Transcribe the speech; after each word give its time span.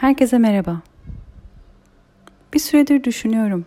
Herkese 0.00 0.38
merhaba. 0.38 0.80
Bir 2.54 2.58
süredir 2.58 3.04
düşünüyorum. 3.04 3.66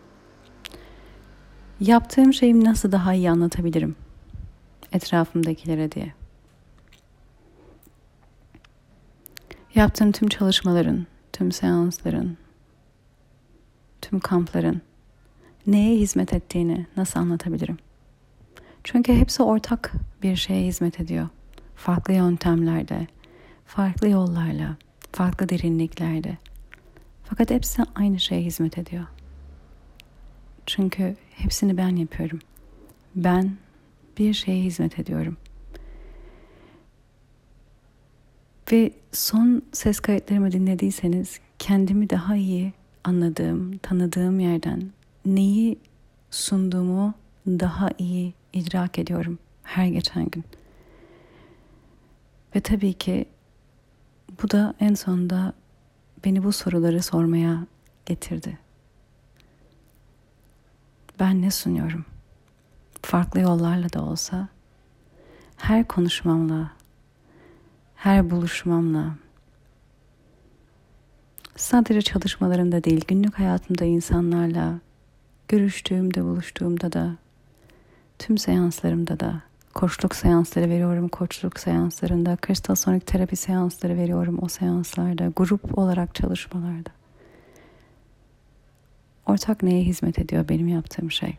Yaptığım 1.80 2.34
şeyi 2.34 2.64
nasıl 2.64 2.92
daha 2.92 3.14
iyi 3.14 3.32
anlatabilirim 3.32 3.96
etrafımdakilere 4.92 5.92
diye. 5.92 6.14
Yaptığım 9.76 10.12
tüm 10.12 10.30
çalışmaların, 10.30 11.06
tüm 11.34 11.52
seansların, 11.52 12.38
tüm 14.02 14.20
kampların 14.20 14.82
neye 15.68 16.00
hizmet 16.00 16.34
ettiğini 16.34 16.88
nasıl 16.98 17.20
anlatabilirim? 17.20 17.78
Çünkü 18.84 19.14
hepsi 19.14 19.44
ortak 19.44 19.94
bir 20.24 20.36
şeye 20.36 20.68
hizmet 20.68 21.00
ediyor. 21.00 21.28
Farklı 21.76 22.14
yöntemlerde, 22.14 23.08
farklı 23.66 24.10
yollarla, 24.10 24.78
farklı 25.14 25.50
derinliklerde. 25.50 26.38
Fakat 27.24 27.50
hepsi 27.50 27.84
aynı 27.96 28.20
şeye 28.20 28.42
hizmet 28.42 28.78
ediyor. 28.78 29.06
Çünkü 30.66 31.16
hepsini 31.36 31.78
ben 31.78 31.96
yapıyorum. 31.96 32.40
Ben 33.16 33.58
bir 34.18 34.34
şeye 34.34 34.64
hizmet 34.64 35.00
ediyorum. 35.00 35.38
Ve 38.72 38.92
son 39.12 39.62
ses 39.72 40.00
kayıtlarımı 40.00 40.52
dinlediyseniz 40.52 41.40
kendimi 41.60 42.10
daha 42.10 42.36
iyi 42.36 42.74
anladığım, 43.04 43.78
tanıdığım 43.78 44.40
yerden 44.40 44.92
neyi 45.26 45.80
sunduğumu 46.32 47.14
daha 47.48 47.90
iyi 47.98 48.34
idrak 48.54 49.00
ediyorum 49.00 49.40
her 49.64 49.88
geçen 49.88 50.30
gün. 50.30 50.44
Ve 52.56 52.60
tabii 52.60 52.94
ki 52.94 53.26
bu 54.44 54.52
da 54.52 54.74
en 54.80 54.94
sonunda 54.94 55.54
beni 56.26 56.44
bu 56.44 56.52
soruları 56.52 57.04
sormaya 57.04 57.68
getirdi. 58.06 58.58
Ben 61.20 61.42
ne 61.42 61.52
sunuyorum? 61.52 62.06
Farklı 63.02 63.40
yollarla 63.40 63.94
da 63.94 64.02
olsa 64.02 64.48
her 65.58 65.88
konuşmamla, 65.88 66.72
her 67.96 68.30
buluşmamla 68.30 69.16
sadece 71.56 72.02
çalışmalarımda 72.02 72.84
değil 72.84 73.06
günlük 73.08 73.40
hayatımda 73.40 73.86
insanlarla 73.86 74.80
görüştüğümde, 75.48 76.24
buluştuğumda 76.24 76.94
da 76.94 77.16
tüm 78.20 78.38
seanslarımda 78.38 79.20
da 79.20 79.42
koçluk 79.74 80.16
seansları 80.16 80.70
veriyorum. 80.70 81.08
Koçluk 81.08 81.60
seanslarında, 81.60 82.36
kristal 82.36 82.76
sonik 82.76 83.08
terapi 83.08 83.36
seansları 83.36 83.98
veriyorum 83.98 84.40
o 84.42 84.48
seanslarda, 84.48 85.32
grup 85.36 85.78
olarak 85.78 86.16
çalışmalarda. 86.16 86.90
Ortak 89.26 89.64
neye 89.64 89.84
hizmet 89.84 90.20
ediyor 90.20 90.50
benim 90.50 90.68
yaptığım 90.68 91.12
şey? 91.12 91.38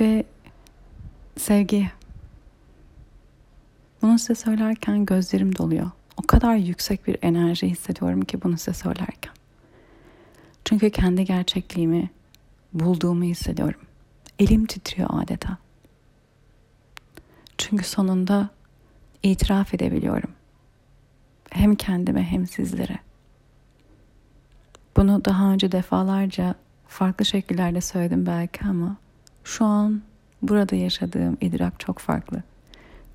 Ve 0.00 0.24
sevgi. 1.36 1.90
Bunu 4.02 4.18
size 4.18 4.34
söylerken 4.34 5.04
gözlerim 5.04 5.56
doluyor. 5.56 5.90
O 6.16 6.22
kadar 6.22 6.54
yüksek 6.54 7.06
bir 7.06 7.16
enerji 7.22 7.68
hissediyorum 7.68 8.20
ki 8.20 8.42
bunu 8.42 8.58
size 8.58 8.72
söylerken. 8.72 9.32
Çünkü 10.64 10.90
kendi 10.90 11.24
gerçekliğimi 11.24 12.10
bulduğumu 12.72 13.24
hissediyorum. 13.24 13.80
Elim 14.38 14.66
titriyor 14.66 15.08
adeta. 15.12 15.58
Çünkü 17.58 17.84
sonunda 17.84 18.48
itiraf 19.22 19.74
edebiliyorum. 19.74 20.30
Hem 21.50 21.74
kendime 21.74 22.22
hem 22.22 22.46
sizlere. 22.46 22.98
Bunu 24.96 25.24
daha 25.24 25.52
önce 25.52 25.72
defalarca 25.72 26.54
farklı 26.88 27.24
şekillerde 27.24 27.80
söyledim 27.80 28.26
belki 28.26 28.64
ama 28.64 28.96
şu 29.44 29.64
an 29.64 30.02
burada 30.42 30.76
yaşadığım 30.76 31.36
idrak 31.40 31.80
çok 31.80 31.98
farklı. 31.98 32.42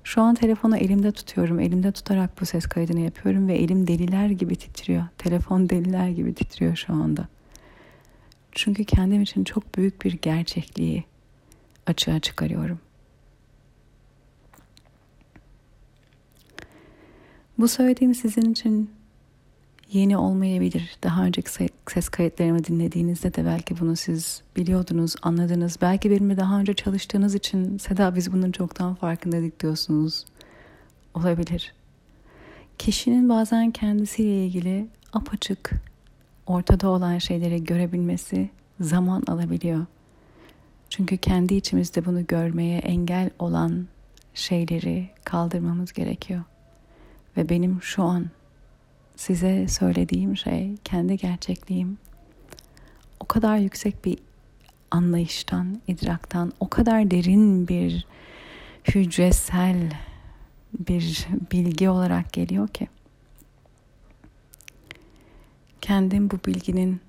Şu 0.04 0.22
an 0.22 0.34
telefonu 0.34 0.76
elimde 0.76 1.12
tutuyorum. 1.12 1.60
Elimde 1.60 1.92
tutarak 1.92 2.40
bu 2.40 2.46
ses 2.46 2.66
kaydını 2.66 3.00
yapıyorum 3.00 3.48
ve 3.48 3.54
elim 3.54 3.86
deliler 3.86 4.28
gibi 4.28 4.56
titriyor. 4.56 5.04
Telefon 5.18 5.70
deliler 5.70 6.08
gibi 6.08 6.34
titriyor 6.34 6.76
şu 6.76 6.92
anda. 6.92 7.28
Çünkü 8.54 8.84
kendim 8.84 9.22
için 9.22 9.44
çok 9.44 9.76
büyük 9.76 10.04
bir 10.04 10.12
gerçekliği 10.12 11.04
açığa 11.86 12.20
çıkarıyorum. 12.20 12.78
Bu 17.58 17.68
söylediğim 17.68 18.14
sizin 18.14 18.52
için 18.52 18.90
yeni 19.92 20.16
olmayabilir. 20.16 20.96
Daha 21.02 21.24
önceki 21.24 21.50
ses 21.86 22.08
kayıtlarımı 22.08 22.64
dinlediğinizde 22.64 23.34
de 23.34 23.44
belki 23.44 23.80
bunu 23.80 23.96
siz 23.96 24.42
biliyordunuz, 24.56 25.14
anladınız. 25.22 25.78
Belki 25.80 26.10
benimle 26.10 26.36
daha 26.36 26.60
önce 26.60 26.74
çalıştığınız 26.74 27.34
için 27.34 27.78
Seda 27.78 28.16
biz 28.16 28.32
bunun 28.32 28.52
çoktan 28.52 28.94
farkındaydık 28.94 29.60
diyorsunuz. 29.60 30.24
Olabilir. 31.14 31.74
Kişinin 32.78 33.28
bazen 33.28 33.70
kendisiyle 33.70 34.46
ilgili 34.46 34.88
apaçık 35.12 35.70
ortada 36.46 36.88
olan 36.88 37.18
şeyleri 37.18 37.64
görebilmesi 37.64 38.50
zaman 38.80 39.22
alabiliyor. 39.28 39.86
Çünkü 40.90 41.16
kendi 41.16 41.54
içimizde 41.54 42.04
bunu 42.04 42.26
görmeye 42.26 42.78
engel 42.78 43.30
olan 43.38 43.86
şeyleri 44.34 45.08
kaldırmamız 45.24 45.92
gerekiyor. 45.92 46.42
Ve 47.36 47.48
benim 47.48 47.82
şu 47.82 48.02
an 48.02 48.26
size 49.16 49.68
söylediğim 49.68 50.36
şey 50.36 50.74
kendi 50.84 51.16
gerçekliğim. 51.16 51.98
O 53.20 53.24
kadar 53.24 53.56
yüksek 53.56 54.04
bir 54.04 54.18
anlayıştan, 54.90 55.80
idraktan, 55.86 56.52
o 56.60 56.68
kadar 56.68 57.10
derin 57.10 57.68
bir 57.68 58.06
hücresel 58.88 59.90
bir 60.88 61.26
bilgi 61.52 61.88
olarak 61.88 62.32
geliyor 62.32 62.68
ki 62.68 62.88
kendim 65.84 66.30
bu 66.30 66.38
bilginin, 66.46 67.00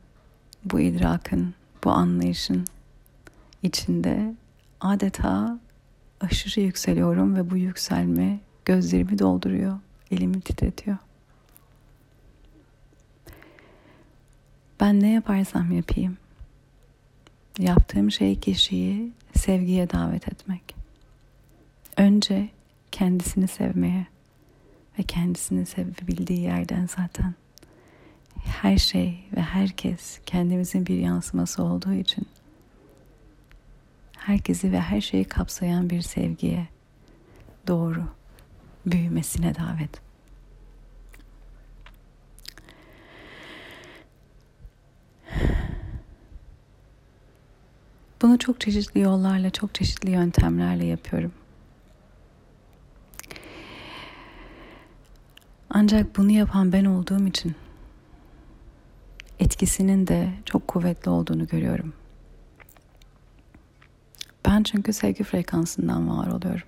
bu 0.65 0.79
idrakın, 0.79 1.53
bu 1.83 1.91
anlayışın 1.91 2.65
içinde 3.63 4.35
adeta 4.81 5.59
aşırı 6.21 6.61
yükseliyorum 6.61 7.35
ve 7.35 7.49
bu 7.49 7.57
yükselme 7.57 8.39
gözlerimi 8.65 9.19
dolduruyor, 9.19 9.79
elimi 10.11 10.41
titretiyor. 10.41 10.97
Ben 14.79 14.99
ne 14.99 15.11
yaparsam 15.11 15.71
yapayım, 15.71 16.17
yaptığım 17.59 18.11
şey 18.11 18.39
kişiyi 18.39 19.11
sevgiye 19.35 19.89
davet 19.89 20.27
etmek. 20.27 20.75
Önce 21.97 22.49
kendisini 22.91 23.47
sevmeye 23.47 24.07
ve 24.99 25.03
kendisini 25.03 25.65
sevebildiği 25.65 26.41
yerden 26.41 26.87
zaten 26.97 27.33
her 28.45 28.77
şey 28.77 29.19
ve 29.35 29.41
herkes 29.41 30.19
kendimizin 30.25 30.85
bir 30.85 30.97
yansıması 30.97 31.63
olduğu 31.63 31.93
için 31.93 32.27
herkesi 34.17 34.71
ve 34.71 34.79
her 34.79 35.01
şeyi 35.01 35.23
kapsayan 35.23 35.89
bir 35.89 36.01
sevgiye 36.01 36.67
doğru 37.67 38.03
büyümesine 38.85 39.55
davet. 39.55 40.05
Bunu 48.21 48.39
çok 48.39 48.61
çeşitli 48.61 48.99
yollarla, 49.01 49.49
çok 49.49 49.75
çeşitli 49.75 50.11
yöntemlerle 50.11 50.85
yapıyorum. 50.85 51.31
Ancak 55.69 56.17
bunu 56.17 56.31
yapan 56.31 56.71
ben 56.71 56.85
olduğum 56.85 57.27
için 57.27 57.55
etkisinin 59.39 60.07
de 60.07 60.29
çok 60.45 60.67
kuvvetli 60.67 61.09
olduğunu 61.09 61.47
görüyorum. 61.47 61.93
Ben 64.45 64.63
çünkü 64.63 64.93
sevgi 64.93 65.23
frekansından 65.23 66.09
var 66.09 66.27
oluyorum. 66.27 66.67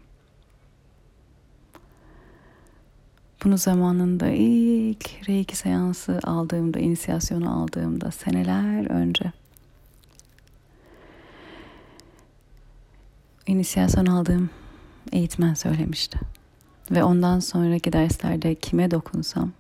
Bunu 3.44 3.58
zamanında 3.58 4.28
ilk 4.30 5.30
Reiki 5.30 5.56
seansı 5.58 6.20
aldığımda, 6.24 6.80
inisiyasyonu 6.80 7.62
aldığımda 7.62 8.12
seneler 8.12 8.90
önce 8.90 9.32
inisiyasyon 13.48 14.06
aldığım 14.06 14.50
eğitmen 15.12 15.54
söylemişti. 15.54 16.20
Ve 16.92 17.04
ondan 17.04 17.40
sonraki 17.40 17.94
derslerde 17.94 18.56
kime 18.56 18.92
dokunsam 18.92 19.52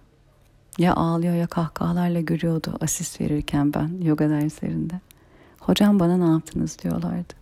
ya 0.77 0.93
ağlıyor 0.93 1.35
ya 1.35 1.47
kahkahalarla 1.47 2.21
gülüyordu 2.21 2.77
asist 2.81 3.21
verirken 3.21 3.73
ben 3.73 4.01
yoga 4.01 4.29
derslerinde. 4.29 4.93
Hocam 5.59 5.99
bana 5.99 6.17
ne 6.17 6.31
yaptınız 6.31 6.79
diyorlardı. 6.79 7.33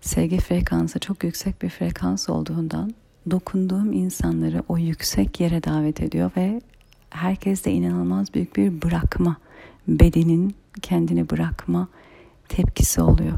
Sevgi 0.00 0.38
frekansı 0.38 0.98
çok 0.98 1.24
yüksek 1.24 1.62
bir 1.62 1.68
frekans 1.68 2.28
olduğundan 2.28 2.94
dokunduğum 3.30 3.92
insanları 3.92 4.62
o 4.68 4.78
yüksek 4.78 5.40
yere 5.40 5.64
davet 5.64 6.00
ediyor 6.00 6.30
ve 6.36 6.60
herkeste 7.10 7.70
inanılmaz 7.70 8.34
büyük 8.34 8.56
bir 8.56 8.82
bırakma, 8.82 9.36
bedenin 9.88 10.54
kendini 10.82 11.30
bırakma 11.30 11.88
tepkisi 12.48 13.02
oluyor. 13.02 13.36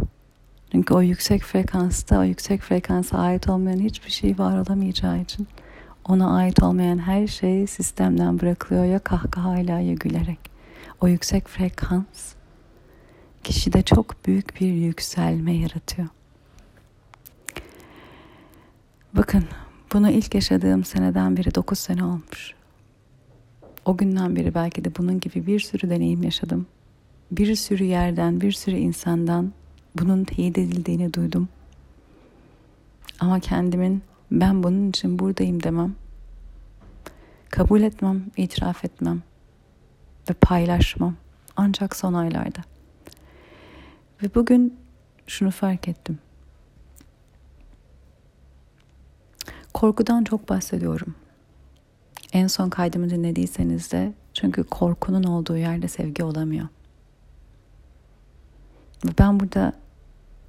Çünkü 0.73 0.95
o 0.95 1.03
yüksek 1.03 1.43
frekansta, 1.43 2.19
o 2.21 2.25
yüksek 2.25 2.61
frekansa 2.61 3.19
ait 3.19 3.49
olmayan 3.49 3.79
hiçbir 3.79 4.11
şey 4.11 4.39
var 4.39 4.59
olamayacağı 4.59 5.21
için 5.21 5.47
ona 6.11 6.37
ait 6.37 6.63
olmayan 6.63 6.99
her 6.99 7.27
şey 7.27 7.67
sistemden 7.67 8.41
bırakılıyor 8.41 8.85
ya 8.85 8.99
kahkahayla 8.99 9.81
ya 9.81 9.95
gülerek. 9.95 10.39
O 11.01 11.09
yüksek 11.09 11.49
frekans 11.49 12.35
kişide 13.45 13.83
çok 13.83 14.27
büyük 14.27 14.61
bir 14.61 14.73
yükselme 14.73 15.53
yaratıyor. 15.53 16.09
Bakın 19.13 19.45
bunu 19.93 20.11
ilk 20.11 20.35
yaşadığım 20.35 20.85
seneden 20.85 21.37
beri 21.37 21.55
9 21.55 21.79
sene 21.79 22.05
olmuş. 22.05 22.55
O 23.85 23.97
günden 23.97 24.37
beri 24.37 24.55
belki 24.55 24.85
de 24.85 24.97
bunun 24.97 25.21
gibi 25.21 25.47
bir 25.47 25.61
sürü 25.61 25.91
deneyim 25.91 26.23
yaşadım. 26.23 26.67
Bir 27.31 27.55
sürü 27.55 27.85
yerden, 27.85 28.41
bir 28.41 28.53
sürü 28.53 28.77
insandan 28.77 29.53
bunun 29.99 30.25
teyit 30.25 30.59
edildiğini 30.59 31.15
duydum. 31.15 31.49
Ama 33.21 33.41
kendimin 33.41 34.03
ben 34.31 34.63
bunun 34.63 34.91
için 34.91 35.19
buradayım 35.19 35.63
demem. 35.63 36.00
Kabul 37.51 37.83
etmem, 37.83 38.27
itiraf 38.37 38.85
etmem 38.85 39.23
ve 40.31 40.35
paylaşmam 40.35 41.17
ancak 41.57 41.97
son 41.97 42.15
aylarda. 42.15 42.61
Ve 44.23 44.35
bugün 44.35 44.79
şunu 45.27 45.51
fark 45.51 45.89
ettim. 45.89 46.19
Korkudan 49.75 50.25
çok 50.25 50.49
bahsediyorum. 50.49 51.15
En 52.33 52.47
son 52.47 52.71
kaydımı 52.71 53.11
dinlediyseniz 53.11 53.93
de 53.93 54.13
çünkü 54.35 54.65
korkunun 54.65 55.23
olduğu 55.23 55.57
yerde 55.57 55.89
sevgi 55.89 56.25
olamıyor. 56.25 56.69
Ve 59.05 59.11
ben 59.19 59.41
burada 59.41 59.73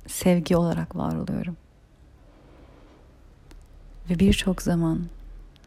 sevgi 0.08 0.58
olarak 0.58 0.96
var 0.96 1.16
oluyorum. 1.16 1.58
Ve 4.10 4.20
birçok 4.20 4.62
zaman 4.62 5.02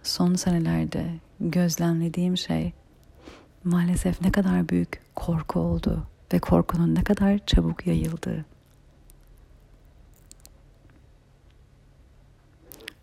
son 0.07 0.35
senelerde 0.35 1.07
gözlemlediğim 1.41 2.37
şey 2.37 2.73
maalesef 3.65 4.21
ne 4.21 4.33
kadar 4.33 4.69
büyük 4.69 5.01
korku 5.15 5.61
olduğu 5.61 6.07
ve 6.33 6.39
korkunun 6.39 6.95
ne 6.95 7.05
kadar 7.05 7.47
çabuk 7.47 7.87
yayıldığı. 7.87 8.45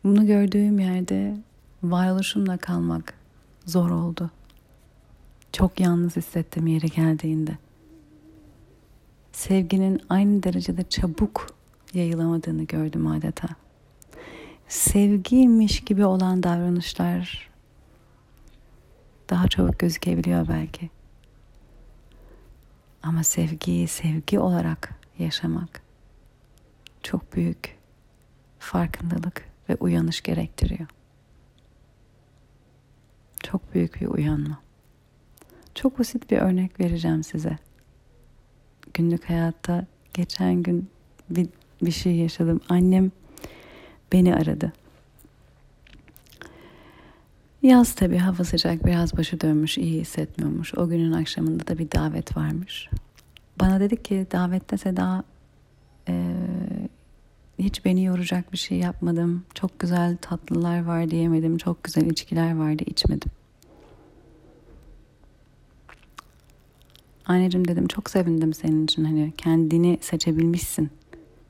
Bunu 0.03 0.27
gördüğüm 0.27 0.80
yerde 0.80 1.38
varoluşumla 1.83 2.57
kalmak 2.57 3.13
zor 3.65 3.89
oldu. 3.89 4.31
Çok 5.53 5.80
yalnız 5.80 6.15
hissettim 6.15 6.68
yeri 6.68 6.88
geldiğinde. 6.88 7.57
Sevginin 9.31 10.01
aynı 10.09 10.44
derecede 10.44 10.83
çabuk 10.89 11.48
yayılamadığını 11.94 12.63
gördüm 12.63 13.07
adeta. 13.07 13.60
Sevgiymiş 14.71 15.83
gibi 15.83 16.06
olan 16.06 16.44
davranışlar 16.44 17.50
daha 19.29 19.47
çabuk 19.47 19.79
gözükebiliyor 19.79 20.47
belki. 20.47 20.89
Ama 23.03 23.23
sevgiyi 23.23 23.88
sevgi 23.88 24.39
olarak 24.39 24.95
yaşamak 25.19 25.81
çok 27.03 27.35
büyük 27.35 27.77
farkındalık 28.59 29.45
ve 29.69 29.75
uyanış 29.75 30.21
gerektiriyor. 30.21 30.88
Çok 33.44 33.74
büyük 33.74 34.01
bir 34.01 34.07
uyanma. 34.07 34.59
Çok 35.75 36.00
basit 36.00 36.31
bir 36.31 36.38
örnek 36.38 36.79
vereceğim 36.79 37.24
size. 37.24 37.57
Günlük 38.94 39.29
hayatta 39.29 39.85
geçen 40.13 40.63
gün 40.63 40.89
bir, 41.29 41.50
bir 41.81 41.91
şey 41.91 42.15
yaşadım. 42.15 42.62
Annem 42.69 43.12
beni 44.11 44.35
aradı. 44.35 44.73
Yaz 47.61 47.95
tabi 47.95 48.17
hava 48.17 48.43
sıcak 48.43 48.85
biraz 48.85 49.17
başı 49.17 49.41
dönmüş 49.41 49.77
iyi 49.77 50.01
hissetmiyormuş. 50.01 50.73
O 50.77 50.89
günün 50.89 51.11
akşamında 51.11 51.67
da 51.67 51.77
bir 51.77 51.91
davet 51.91 52.37
varmış. 52.37 52.89
Bana 53.59 53.79
dedi 53.79 54.03
ki 54.03 54.27
davette 54.31 54.77
Seda 54.77 55.23
e, 56.07 56.33
hiç 57.59 57.85
beni 57.85 58.03
yoracak 58.03 58.53
bir 58.53 58.57
şey 58.57 58.77
yapmadım. 58.77 59.43
Çok 59.53 59.79
güzel 59.79 60.17
tatlılar 60.21 60.85
vardı 60.85 61.15
yemedim. 61.15 61.57
Çok 61.57 61.83
güzel 61.83 62.05
içkiler 62.05 62.55
vardı 62.55 62.83
içmedim. 62.85 63.31
Anneciğim 67.25 67.67
dedim 67.67 67.87
çok 67.87 68.09
sevindim 68.09 68.53
senin 68.53 68.83
için 68.83 69.03
hani 69.03 69.33
kendini 69.37 69.97
seçebilmişsin. 70.01 70.89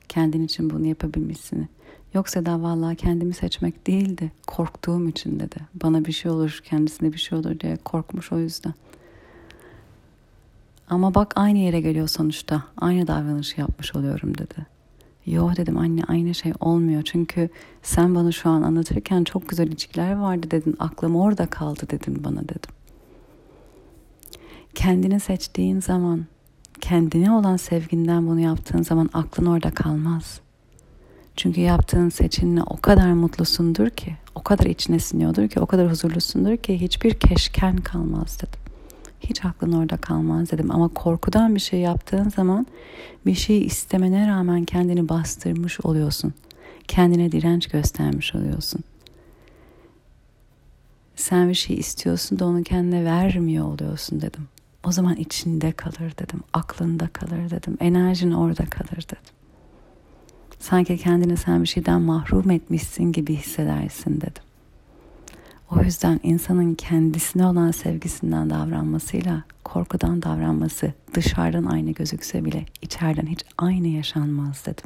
Kendin 0.08 0.44
için 0.44 0.70
bunu 0.70 0.86
yapabilmişsin. 0.86 1.68
Yoksa 2.14 2.46
da 2.46 2.62
vallahi 2.62 2.96
kendimi 2.96 3.34
seçmek 3.34 3.86
değildi. 3.86 4.32
Korktuğum 4.46 5.08
için 5.08 5.40
dedi. 5.40 5.56
Bana 5.74 6.04
bir 6.04 6.12
şey 6.12 6.30
olur, 6.30 6.60
kendisine 6.64 7.12
bir 7.12 7.18
şey 7.18 7.38
olur 7.38 7.60
diye 7.60 7.76
korkmuş 7.76 8.32
o 8.32 8.38
yüzden. 8.38 8.74
Ama 10.88 11.14
bak 11.14 11.32
aynı 11.36 11.58
yere 11.58 11.80
geliyor 11.80 12.08
sonuçta. 12.08 12.62
Aynı 12.76 13.06
davranışı 13.06 13.60
yapmış 13.60 13.94
oluyorum 13.94 14.38
dedi. 14.38 14.66
Yo 15.26 15.56
dedim 15.56 15.78
anne 15.78 16.02
aynı 16.08 16.34
şey 16.34 16.52
olmuyor. 16.60 17.02
Çünkü 17.02 17.48
sen 17.82 18.14
bana 18.14 18.32
şu 18.32 18.50
an 18.50 18.62
anlatırken 18.62 19.24
çok 19.24 19.48
güzel 19.48 19.66
ilişkiler 19.66 20.16
vardı 20.16 20.50
dedin. 20.50 20.76
Aklım 20.78 21.16
orada 21.16 21.46
kaldı 21.46 21.80
dedin 21.90 22.24
bana 22.24 22.42
dedim. 22.42 22.70
Kendini 24.74 25.20
seçtiğin 25.20 25.80
zaman, 25.80 26.26
kendine 26.80 27.32
olan 27.32 27.56
sevginden 27.56 28.26
bunu 28.26 28.40
yaptığın 28.40 28.82
zaman 28.82 29.10
aklın 29.12 29.46
orada 29.46 29.70
kalmaz. 29.70 30.40
Çünkü 31.36 31.60
yaptığın 31.60 32.08
seçimle 32.08 32.62
o 32.62 32.76
kadar 32.76 33.12
mutlusundur 33.12 33.90
ki, 33.90 34.16
o 34.34 34.42
kadar 34.42 34.66
içine 34.66 34.98
siniyordur 34.98 35.48
ki, 35.48 35.60
o 35.60 35.66
kadar 35.66 35.90
huzurlusundur 35.90 36.56
ki 36.56 36.80
hiçbir 36.80 37.14
keşken 37.14 37.76
kalmaz 37.76 38.38
dedim. 38.38 38.60
Hiç 39.20 39.44
aklın 39.44 39.72
orada 39.72 39.96
kalmaz 39.96 40.50
dedim. 40.50 40.70
Ama 40.70 40.88
korkudan 40.88 41.54
bir 41.54 41.60
şey 41.60 41.80
yaptığın 41.80 42.28
zaman 42.28 42.66
bir 43.26 43.34
şey 43.34 43.66
istemene 43.66 44.28
rağmen 44.28 44.64
kendini 44.64 45.08
bastırmış 45.08 45.80
oluyorsun. 45.80 46.34
Kendine 46.88 47.32
direnç 47.32 47.66
göstermiş 47.66 48.34
oluyorsun. 48.34 48.80
Sen 51.16 51.48
bir 51.48 51.54
şey 51.54 51.76
istiyorsun 51.76 52.38
da 52.38 52.46
onu 52.46 52.62
kendine 52.62 53.04
vermiyor 53.04 53.64
oluyorsun 53.64 54.20
dedim. 54.20 54.48
O 54.84 54.92
zaman 54.92 55.16
içinde 55.16 55.72
kalır 55.72 56.12
dedim. 56.18 56.40
Aklında 56.52 57.08
kalır 57.08 57.50
dedim. 57.50 57.76
Enerjin 57.80 58.32
orada 58.32 58.64
kalır 58.66 59.02
dedim. 59.02 59.41
Sanki 60.62 60.96
kendini 60.96 61.36
sen 61.36 61.62
bir 61.62 61.68
şeyden 61.68 62.00
mahrum 62.00 62.50
etmişsin 62.50 63.12
gibi 63.12 63.36
hissedersin 63.36 64.16
dedim. 64.20 64.42
O 65.70 65.82
yüzden 65.82 66.20
insanın 66.22 66.74
kendisine 66.74 67.46
olan 67.46 67.70
sevgisinden 67.70 68.50
davranmasıyla 68.50 69.42
korkudan 69.64 70.22
davranması 70.22 70.92
dışarıdan 71.14 71.64
aynı 71.64 71.90
gözükse 71.90 72.44
bile 72.44 72.66
içeriden 72.82 73.26
hiç 73.26 73.44
aynı 73.58 73.88
yaşanmaz 73.88 74.66
dedim. 74.66 74.84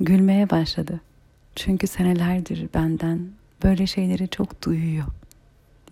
Gülmeye 0.00 0.50
başladı. 0.50 1.00
Çünkü 1.54 1.86
senelerdir 1.86 2.68
benden 2.74 3.20
böyle 3.64 3.86
şeyleri 3.86 4.28
çok 4.28 4.62
duyuyor. 4.64 5.06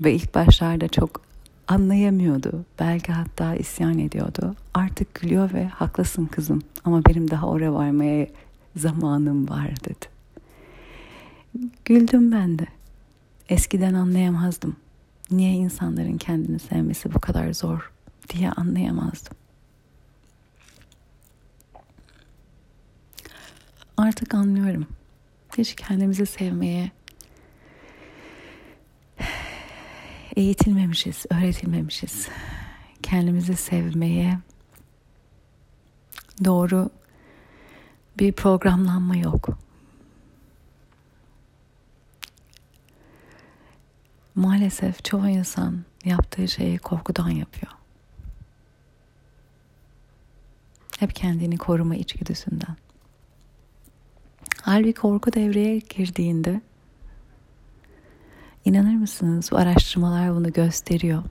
Ve 0.00 0.12
ilk 0.12 0.35
başlarda 0.35 0.88
çok 0.88 1.21
anlayamıyordu. 1.68 2.64
Belki 2.78 3.12
hatta 3.12 3.54
isyan 3.54 3.99
ediyordu. 3.99 4.54
Artık 4.75 5.14
gülüyor 5.14 5.52
ve 5.52 5.66
haklısın 5.66 6.26
kızım 6.26 6.62
ama 6.85 7.04
benim 7.04 7.30
daha 7.30 7.47
oraya 7.47 7.75
varmaya 7.75 8.26
zamanım 8.76 9.49
var 9.49 9.71
dedi. 9.85 10.14
Güldüm 11.85 12.33
ben 12.33 12.59
de. 12.59 12.66
Eskiden 13.49 13.94
anlayamazdım. 13.94 14.76
Niye 15.30 15.52
insanların 15.52 16.18
kendini 16.18 16.59
sevmesi 16.59 17.14
bu 17.14 17.21
kadar 17.21 17.52
zor 17.52 17.92
diye 18.28 18.50
anlayamazdım. 18.50 19.37
Artık 23.97 24.35
anlıyorum. 24.35 24.87
Hiç 25.59 25.75
kendimizi 25.75 26.26
sevmeye 26.26 26.90
eğitilmemişiz, 30.37 31.26
öğretilmemişiz. 31.31 32.29
Kendimizi 33.03 33.57
sevmeye 33.57 34.38
doğru 36.45 36.91
bir 38.19 38.33
programlanma 38.33 39.17
yok. 39.17 39.49
Maalesef 44.35 45.05
çoğu 45.05 45.29
insan 45.29 45.85
yaptığı 46.05 46.49
şeyi 46.49 46.79
korkudan 46.79 47.29
yapıyor. 47.31 47.73
Hep 50.99 51.14
kendini 51.14 51.59
koruma 51.59 51.97
içgüdüsünden. 51.97 52.76
Halbuki 54.62 54.93
korku 54.93 55.33
devreye 55.33 55.79
girdiğinde 55.79 56.61
inanır 58.64 58.94
mısınız 58.94 59.49
bu 59.52 59.56
araştırmalar 59.56 60.35
bunu 60.35 60.52
gösteriyor. 60.52 61.23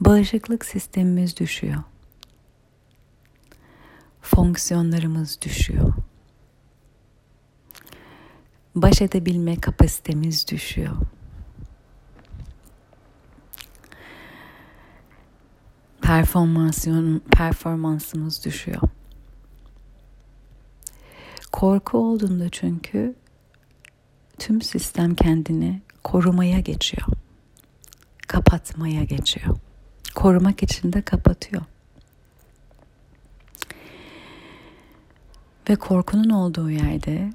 Bağışıklık 0.00 0.64
sistemimiz 0.64 1.36
düşüyor. 1.36 1.82
Fonksiyonlarımız 4.22 5.38
düşüyor. 5.42 5.94
Baş 8.74 9.02
edebilme 9.02 9.60
kapasitemiz 9.60 10.48
düşüyor. 10.48 10.96
Performasyon, 16.02 17.22
performansımız 17.32 18.44
düşüyor. 18.44 18.80
Korku 21.52 21.98
olduğunda 21.98 22.48
çünkü 22.50 23.14
tüm 24.38 24.62
sistem 24.62 25.14
kendini 25.14 25.80
korumaya 26.04 26.60
geçiyor. 26.60 27.06
Kapatmaya 28.28 29.04
geçiyor. 29.04 29.56
Korumak 30.14 30.62
için 30.62 30.92
de 30.92 31.02
kapatıyor. 31.02 31.62
Ve 35.70 35.76
korkunun 35.76 36.30
olduğu 36.30 36.70
yerde 36.70 37.32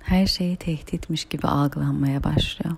her 0.00 0.26
şeyi 0.26 0.56
tehditmiş 0.56 1.24
gibi 1.24 1.46
algılanmaya 1.46 2.24
başlıyor. 2.24 2.76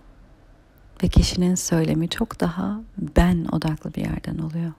Ve 1.03 1.09
kişinin 1.09 1.55
söylemi 1.55 2.09
çok 2.09 2.41
daha 2.41 2.81
ben 3.17 3.47
odaklı 3.53 3.95
bir 3.95 4.05
yerden 4.05 4.39
oluyor. 4.39 4.73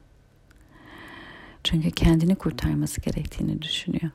Çünkü 1.64 1.92
kendini 1.92 2.36
kurtarması 2.36 3.02
gerektiğini 3.02 3.62
düşünüyor. 3.62 4.12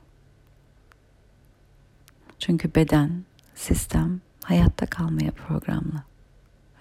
Çünkü 2.39 2.75
beden, 2.75 3.23
sistem 3.55 4.21
hayatta 4.43 4.85
kalmaya 4.85 5.31
programlı. 5.31 6.03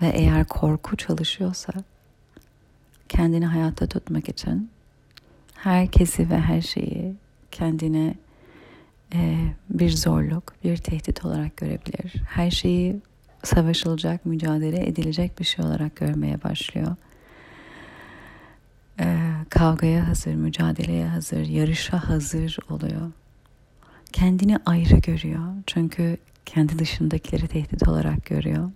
Ve 0.02 0.08
eğer 0.08 0.44
korku 0.44 0.96
çalışıyorsa 0.96 1.72
kendini 3.08 3.46
hayatta 3.46 3.86
tutmak 3.86 4.28
için 4.28 4.70
herkesi 5.54 6.30
ve 6.30 6.40
her 6.40 6.60
şeyi 6.60 7.14
kendine 7.50 8.14
e, 9.14 9.36
bir 9.70 9.90
zorluk, 9.90 10.54
bir 10.64 10.76
tehdit 10.76 11.24
olarak 11.24 11.56
görebilir. 11.56 12.14
Her 12.28 12.50
şeyi 12.50 13.00
savaşılacak, 13.42 14.26
mücadele 14.26 14.86
edilecek 14.86 15.38
bir 15.38 15.44
şey 15.44 15.64
olarak 15.64 15.96
görmeye 15.96 16.42
başlıyor. 16.42 16.96
E, 19.00 19.30
kavgaya 19.50 20.08
hazır, 20.08 20.34
mücadeleye 20.34 21.06
hazır, 21.06 21.46
yarışa 21.46 22.08
hazır 22.08 22.58
oluyor. 22.70 23.10
Kendini 24.12 24.58
ayrı 24.66 24.96
görüyor. 24.96 25.54
Çünkü 25.66 26.16
kendi 26.46 26.78
dışındakileri 26.78 27.48
tehdit 27.48 27.88
olarak 27.88 28.24
görüyor. 28.26 28.70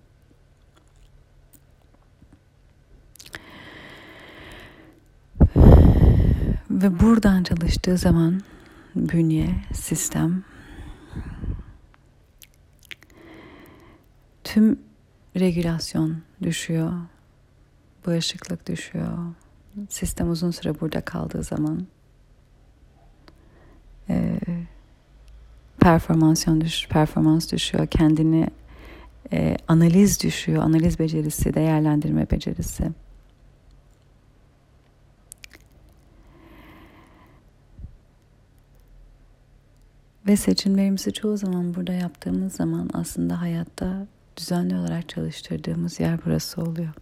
Ve 6.69 6.99
buradan 6.99 7.43
çalıştığı 7.43 7.97
zaman 7.97 8.41
bünye, 8.95 9.55
sistem 9.73 10.43
tüm 14.43 14.79
regülasyon 15.35 16.17
düşüyor. 16.41 16.93
Bağışıklık 18.07 18.67
düşüyor. 18.67 19.17
Sistem 19.89 20.29
uzun 20.29 20.51
süre 20.51 20.79
burada 20.79 21.01
kaldığı 21.01 21.43
zaman 21.43 21.87
e, 24.09 24.39
performasyon 25.85 26.61
düş, 26.61 26.87
performans 26.87 27.51
düşüyor. 27.51 27.87
Kendini 27.87 28.47
e, 29.33 29.57
analiz 29.67 30.23
düşüyor. 30.23 30.63
Analiz 30.63 30.99
becerisi, 30.99 31.53
değerlendirme 31.53 32.31
becerisi. 32.31 32.91
Ve 40.27 40.37
seçimlerimizi 40.37 41.13
çoğu 41.13 41.37
zaman 41.37 41.75
burada 41.75 41.93
yaptığımız 41.93 42.53
zaman 42.53 42.89
aslında 42.93 43.41
hayatta 43.41 44.07
düzenli 44.37 44.75
olarak 44.75 45.09
çalıştırdığımız 45.09 45.99
yer 45.99 46.19
burası 46.25 46.61
oluyor. 46.61 46.93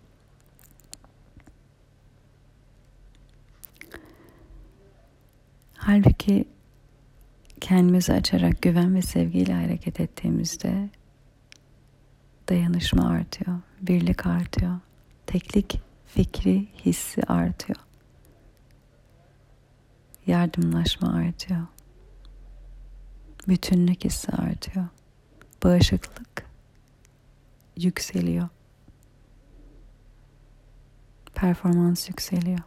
Halbuki 5.75 6.52
kendimizi 7.63 8.13
açarak 8.13 8.61
güven 8.61 8.95
ve 8.95 9.01
sevgiyle 9.01 9.53
hareket 9.53 9.99
ettiğimizde 9.99 10.89
dayanışma 12.49 13.09
artıyor, 13.09 13.59
birlik 13.81 14.25
artıyor, 14.25 14.79
teklik 15.25 15.79
fikri 16.05 16.67
hissi 16.85 17.23
artıyor, 17.23 17.79
yardımlaşma 20.27 21.13
artıyor 21.13 21.67
bütünlük 23.47 24.03
hissi 24.05 24.31
artıyor. 24.31 24.85
Bağışıklık 25.63 26.45
yükseliyor. 27.77 28.49
Performans 31.35 32.09
yükseliyor. 32.09 32.59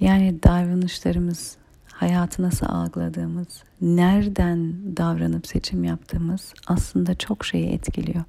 Yani 0.00 0.42
davranışlarımız, 0.42 1.56
hayatı 1.94 2.42
nasıl 2.42 2.66
algıladığımız, 2.66 3.62
nereden 3.80 4.74
davranıp 4.96 5.46
seçim 5.46 5.84
yaptığımız 5.84 6.54
aslında 6.66 7.14
çok 7.14 7.44
şeyi 7.44 7.66
etkiliyor. 7.66 8.24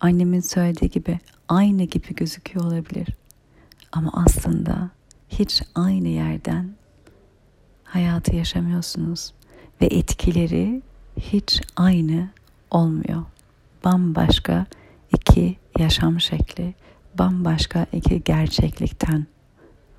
Annemin 0.00 0.40
söylediği 0.40 0.90
gibi 0.90 1.18
aynı 1.48 1.82
gibi 1.82 2.14
gözüküyor 2.14 2.64
olabilir. 2.64 3.08
Ama 3.92 4.10
aslında 4.14 4.90
hiç 5.28 5.62
aynı 5.74 6.08
yerden 6.08 6.70
hayatı 7.84 8.36
yaşamıyorsunuz 8.36 9.32
ve 9.80 9.86
etkileri 9.86 10.82
hiç 11.18 11.62
aynı 11.76 12.28
olmuyor. 12.70 13.22
Bambaşka 13.84 14.66
iki 15.16 15.56
yaşam 15.78 16.20
şekli, 16.20 16.74
bambaşka 17.18 17.86
iki 17.92 18.24
gerçeklikten 18.24 19.26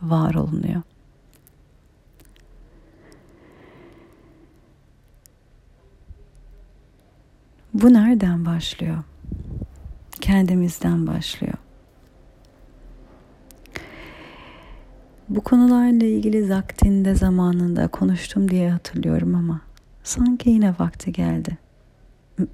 var 0.02 0.34
olunuyor. 0.34 0.82
Bu 7.74 7.94
nereden 7.94 8.46
başlıyor? 8.46 8.98
Kendimizden 10.22 11.08
başlıyor. 11.08 11.54
Bu 15.30 15.42
konularla 15.42 16.06
ilgili 16.06 16.50
vaktinde 16.50 17.16
zamanında 17.16 17.88
konuştum 17.88 18.52
diye 18.52 18.72
hatırlıyorum 18.72 19.36
ama 19.36 19.62
sanki 20.04 20.50
yine 20.50 20.76
vakti 20.80 21.12
geldi. 21.12 21.58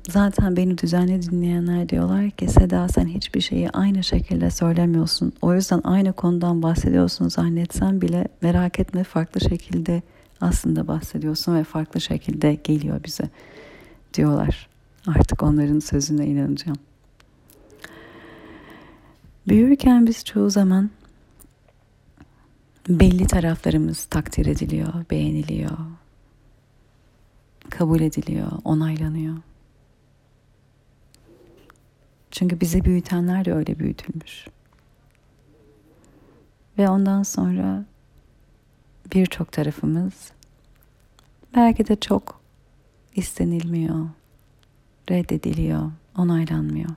Zaten 0.09 0.57
beni 0.57 0.77
düzenli 0.77 1.21
dinleyenler 1.21 1.89
diyorlar 1.89 2.31
ki 2.31 2.47
Seda 2.47 2.87
sen 2.87 3.05
hiçbir 3.07 3.41
şeyi 3.41 3.69
aynı 3.69 4.03
şekilde 4.03 4.51
söylemiyorsun. 4.51 5.33
O 5.41 5.53
yüzden 5.53 5.81
aynı 5.83 6.13
konudan 6.13 6.63
bahsediyorsun 6.63 7.29
zannetsen 7.29 8.01
bile 8.01 8.27
merak 8.41 8.79
etme 8.79 9.03
farklı 9.03 9.41
şekilde 9.41 10.01
aslında 10.41 10.87
bahsediyorsun 10.87 11.55
ve 11.55 11.63
farklı 11.63 12.01
şekilde 12.01 12.53
geliyor 12.53 13.03
bize 13.03 13.23
diyorlar. 14.13 14.68
Artık 15.15 15.43
onların 15.43 15.79
sözüne 15.79 16.25
inanacağım. 16.25 16.77
Büyürken 19.47 20.07
biz 20.07 20.25
çoğu 20.25 20.49
zaman 20.49 20.89
belli 22.89 23.27
taraflarımız 23.27 24.05
takdir 24.05 24.45
ediliyor, 24.45 24.93
beğeniliyor, 25.11 25.77
kabul 27.69 28.01
ediliyor, 28.01 28.51
onaylanıyor. 28.63 29.37
Çünkü 32.31 32.61
bizi 32.61 32.85
büyütenler 32.85 33.45
de 33.45 33.53
öyle 33.53 33.79
büyütülmüş. 33.79 34.47
Ve 36.77 36.89
ondan 36.89 37.23
sonra 37.23 37.85
birçok 39.13 39.51
tarafımız 39.51 40.31
belki 41.55 41.87
de 41.87 41.95
çok 41.95 42.41
istenilmiyor, 43.15 44.09
reddediliyor, 45.09 45.91
onaylanmıyor. 46.17 46.89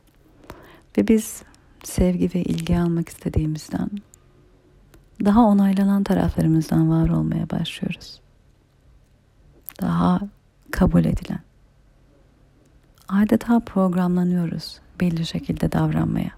Ve 0.98 1.08
biz 1.08 1.42
sevgi 1.84 2.30
ve 2.34 2.42
ilgi 2.42 2.78
almak 2.78 3.08
istediğimizden 3.08 3.90
daha 5.24 5.40
onaylanan 5.40 6.04
taraflarımızdan 6.04 6.90
var 6.90 7.08
olmaya 7.08 7.50
başlıyoruz. 7.50 8.20
Daha 9.80 10.20
kabul 10.70 11.04
edilen. 11.04 11.40
Adeta 13.08 13.60
programlanıyoruz 13.60 14.80
belli 15.00 15.26
şekilde 15.26 15.72
davranmaya. 15.72 16.30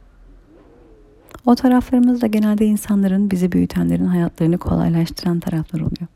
O 1.47 1.55
taraflarımız 1.55 2.21
da 2.23 2.27
genelde 2.27 2.67
insanların, 2.67 3.31
bizi 3.31 3.53
büyütenlerin 3.53 4.07
hayatlarını 4.07 4.59
kolaylaştıran 4.59 5.41
taraflar 5.41 5.81
oluyor. 5.81 6.09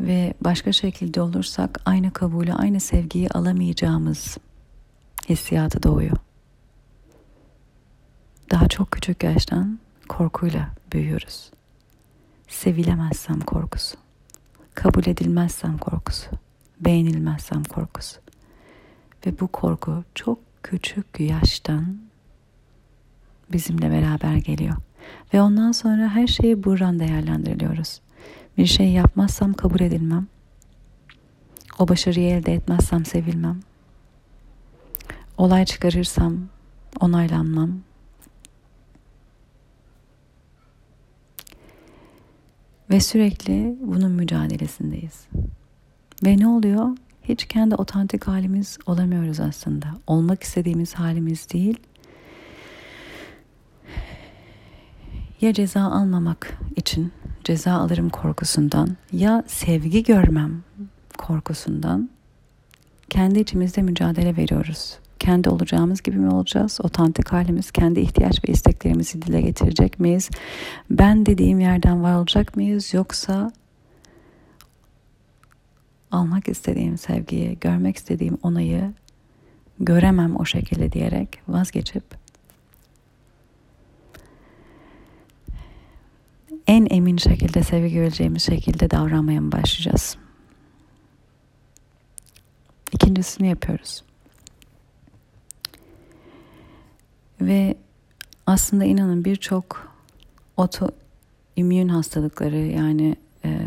Ve 0.00 0.34
başka 0.40 0.72
şekilde 0.72 1.20
olursak 1.20 1.80
aynı 1.84 2.12
kabulü, 2.12 2.52
aynı 2.52 2.80
sevgiyi 2.80 3.28
alamayacağımız 3.30 4.38
hissiyatı 5.28 5.82
doğuyor. 5.82 6.16
Daha 8.50 8.68
çok 8.68 8.90
küçük 8.90 9.22
yaştan 9.22 9.78
korkuyla 10.08 10.68
büyüyoruz. 10.92 11.50
Sevilemezsem 12.48 13.40
korkusu, 13.40 13.96
kabul 14.74 15.06
edilmezsem 15.06 15.78
korkusu, 15.78 16.30
beğenilmezsem 16.80 17.64
korkusu. 17.64 18.20
Ve 19.26 19.40
bu 19.40 19.48
korku 19.48 20.04
çok 20.14 20.38
küçük 20.62 21.20
yaştan 21.20 21.98
bizimle 23.52 23.90
beraber 23.90 24.36
geliyor. 24.36 24.76
Ve 25.34 25.42
ondan 25.42 25.72
sonra 25.72 26.08
her 26.08 26.26
şeyi 26.26 26.64
buradan 26.64 26.98
değerlendiriliyoruz. 26.98 28.00
Bir 28.58 28.66
şey 28.66 28.90
yapmazsam 28.92 29.52
kabul 29.52 29.80
edilmem. 29.80 30.26
O 31.78 31.88
başarıyı 31.88 32.30
elde 32.30 32.54
etmezsem 32.54 33.04
sevilmem. 33.04 33.60
Olay 35.38 35.64
çıkarırsam 35.64 36.38
onaylanmam. 37.00 37.80
Ve 42.90 43.00
sürekli 43.00 43.76
bunun 43.80 44.10
mücadelesindeyiz. 44.10 45.26
Ve 46.24 46.38
ne 46.38 46.46
oluyor? 46.48 46.88
Hiç 47.22 47.44
kendi 47.44 47.74
otantik 47.74 48.26
halimiz 48.26 48.78
olamıyoruz 48.86 49.40
aslında. 49.40 49.86
Olmak 50.06 50.42
istediğimiz 50.42 50.94
halimiz 50.94 51.50
değil. 51.50 51.80
Ya 55.44 55.52
ceza 55.52 55.82
almamak 55.82 56.58
için 56.76 57.12
ceza 57.44 57.72
alırım 57.72 58.08
korkusundan 58.08 58.96
ya 59.12 59.44
sevgi 59.46 60.02
görmem 60.02 60.62
korkusundan 61.18 62.10
kendi 63.10 63.40
içimizde 63.40 63.82
mücadele 63.82 64.36
veriyoruz. 64.36 64.98
Kendi 65.18 65.48
olacağımız 65.48 66.02
gibi 66.02 66.16
mi 66.16 66.30
olacağız? 66.30 66.78
Otantik 66.82 67.32
halimiz, 67.32 67.70
kendi 67.70 68.00
ihtiyaç 68.00 68.48
ve 68.48 68.52
isteklerimizi 68.52 69.22
dile 69.22 69.40
getirecek 69.40 70.00
miyiz? 70.00 70.30
Ben 70.90 71.26
dediğim 71.26 71.60
yerden 71.60 72.02
var 72.02 72.14
olacak 72.14 72.56
mıyız? 72.56 72.94
Yoksa 72.94 73.52
almak 76.10 76.48
istediğim 76.48 76.98
sevgiyi, 76.98 77.58
görmek 77.60 77.96
istediğim 77.96 78.38
onayı 78.42 78.92
göremem 79.80 80.36
o 80.36 80.44
şekilde 80.44 80.92
diyerek 80.92 81.40
vazgeçip 81.48 82.23
en 86.66 86.86
emin 86.90 87.16
şekilde 87.16 87.62
sevgi 87.62 87.94
göreceğimiz 87.94 88.42
şekilde 88.42 88.90
davranmaya 88.90 89.40
mı 89.40 89.52
başlayacağız? 89.52 90.16
İkincisini 92.92 93.48
yapıyoruz. 93.48 94.02
Ve 97.40 97.76
aslında 98.46 98.84
inanın 98.84 99.24
birçok 99.24 99.94
otoimmün 100.56 101.88
hastalıkları 101.88 102.56
yani 102.56 103.16
e, 103.44 103.60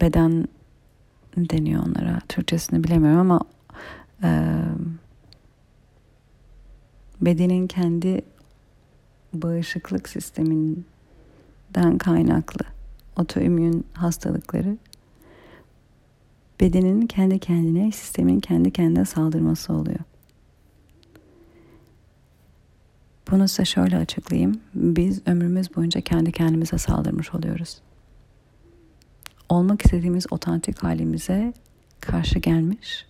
beden 0.00 0.48
deniyor 1.36 1.86
onlara. 1.86 2.20
Türkçesini 2.28 2.84
bilemiyorum 2.84 3.20
ama 3.20 3.40
e, 4.22 4.30
bedenin 7.20 7.66
kendi 7.66 8.22
bağışıklık 9.42 10.08
sisteminden 10.08 11.98
kaynaklı 11.98 12.64
otoimmün 13.16 13.86
hastalıkları 13.92 14.76
bedenin 16.60 17.06
kendi 17.06 17.38
kendine, 17.38 17.92
sistemin 17.92 18.40
kendi 18.40 18.70
kendine 18.70 19.04
saldırması 19.04 19.72
oluyor. 19.72 20.00
Bunu 23.30 23.48
size 23.48 23.64
şöyle 23.64 23.96
açıklayayım. 23.96 24.60
Biz 24.74 25.22
ömrümüz 25.26 25.76
boyunca 25.76 26.00
kendi 26.00 26.32
kendimize 26.32 26.78
saldırmış 26.78 27.34
oluyoruz. 27.34 27.78
Olmak 29.48 29.84
istediğimiz 29.84 30.26
otantik 30.30 30.82
halimize 30.82 31.52
karşı 32.00 32.38
gelmiş. 32.38 33.06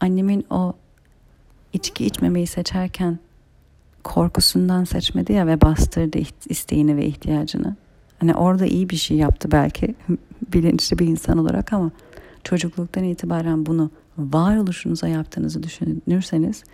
Annemin 0.00 0.46
o 0.50 0.74
içki 1.72 2.06
içmemeyi 2.06 2.46
seçerken 2.46 3.18
korkusundan 4.06 4.84
seçmedi 4.84 5.32
ya 5.32 5.46
ve 5.46 5.60
bastırdı 5.60 6.18
isteğini 6.48 6.96
ve 6.96 7.06
ihtiyacını. 7.06 7.76
Hani 8.18 8.34
orada 8.34 8.66
iyi 8.66 8.90
bir 8.90 8.96
şey 8.96 9.16
yaptı 9.16 9.52
belki 9.52 9.94
bilinçli 10.52 10.98
bir 10.98 11.06
insan 11.06 11.38
olarak 11.38 11.72
ama 11.72 11.90
çocukluktan 12.44 13.04
itibaren 13.04 13.66
bunu 13.66 13.90
varoluşunuza 14.18 15.08
yaptığınızı 15.08 15.62
düşünürseniz 15.62 16.64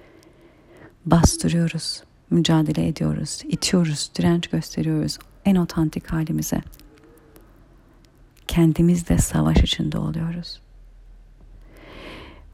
bastırıyoruz, 1.06 2.02
mücadele 2.30 2.88
ediyoruz, 2.88 3.42
itiyoruz, 3.44 4.10
direnç 4.18 4.46
gösteriyoruz 4.46 5.18
en 5.44 5.56
otantik 5.56 6.12
halimize. 6.12 6.62
Kendimizle 8.48 9.18
savaş 9.18 9.56
içinde 9.58 9.98
oluyoruz. 9.98 10.60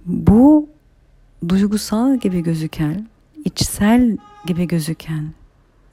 Bu 0.07 0.69
duygusal 1.49 2.17
gibi 2.17 2.43
gözüken, 2.43 3.09
içsel 3.45 4.17
gibi 4.47 4.69
gözüken 4.69 5.33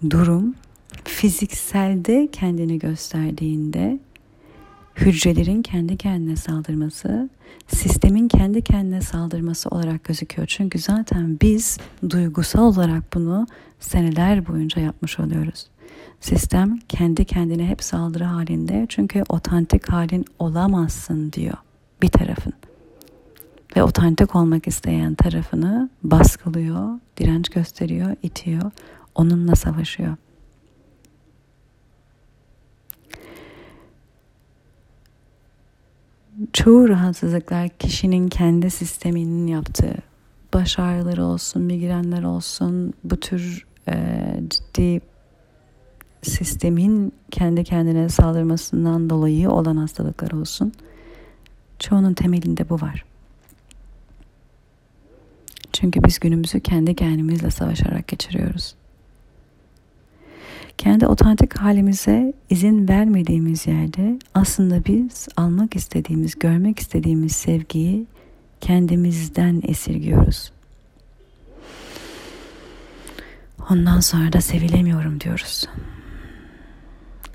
durum 0.09 0.55
fizikselde 1.03 2.29
kendini 2.31 2.79
gösterdiğinde 2.79 3.99
hücrelerin 4.95 5.61
kendi 5.61 5.97
kendine 5.97 6.35
saldırması, 6.35 7.29
sistemin 7.67 8.27
kendi 8.27 8.61
kendine 8.61 9.01
saldırması 9.01 9.69
olarak 9.69 10.03
gözüküyor. 10.03 10.47
Çünkü 10.47 10.79
zaten 10.79 11.37
biz 11.41 11.77
duygusal 12.09 12.63
olarak 12.63 13.13
bunu 13.13 13.47
seneler 13.79 14.47
boyunca 14.47 14.81
yapmış 14.81 15.19
oluyoruz. 15.19 15.67
Sistem 16.19 16.79
kendi 16.89 17.25
kendine 17.25 17.67
hep 17.67 17.83
saldırı 17.83 18.23
halinde 18.23 18.85
çünkü 18.89 19.23
otantik 19.29 19.89
halin 19.89 20.25
olamazsın 20.39 21.31
diyor 21.31 21.57
bir 22.01 22.09
tarafın. 22.09 22.53
Ve 23.75 23.83
otantik 23.83 24.35
olmak 24.35 24.67
isteyen 24.67 25.15
tarafını 25.15 25.89
baskılıyor, 26.03 26.99
direnç 27.17 27.49
gösteriyor, 27.49 28.15
itiyor, 28.23 28.71
onunla 29.15 29.55
savaşıyor. 29.55 30.15
çoğu 36.53 36.89
rahatsızlıklar 36.89 37.69
kişinin 37.69 38.27
kendi 38.27 38.69
sisteminin 38.69 39.47
yaptığı 39.47 39.95
baş 40.53 40.79
ağrıları 40.79 41.25
olsun, 41.25 41.61
migrenler 41.61 42.23
olsun 42.23 42.93
bu 43.03 43.17
tür 43.19 43.65
e, 43.87 43.95
ciddi 44.49 45.01
sistemin 46.21 47.13
kendi 47.31 47.63
kendine 47.63 48.09
saldırmasından 48.09 49.09
dolayı 49.09 49.49
olan 49.49 49.77
hastalıklar 49.77 50.31
olsun. 50.31 50.73
Çoğunun 51.79 52.13
temelinde 52.13 52.69
bu 52.69 52.81
var. 52.81 53.05
Çünkü 55.75 56.03
biz 56.03 56.19
günümüzü 56.19 56.59
kendi 56.59 56.95
kendimizle 56.95 57.51
savaşarak 57.51 58.07
geçiriyoruz 58.07 58.75
kendi 60.77 61.07
otantik 61.07 61.57
halimize 61.57 62.33
izin 62.49 62.87
vermediğimiz 62.87 63.67
yerde 63.67 64.19
aslında 64.33 64.85
biz 64.85 65.27
almak 65.37 65.75
istediğimiz, 65.75 66.39
görmek 66.39 66.79
istediğimiz 66.79 67.31
sevgiyi 67.31 68.05
kendimizden 68.61 69.61
esirgiyoruz. 69.67 70.51
Ondan 73.69 73.99
sonra 73.99 74.33
da 74.33 74.41
sevilemiyorum 74.41 75.21
diyoruz. 75.21 75.65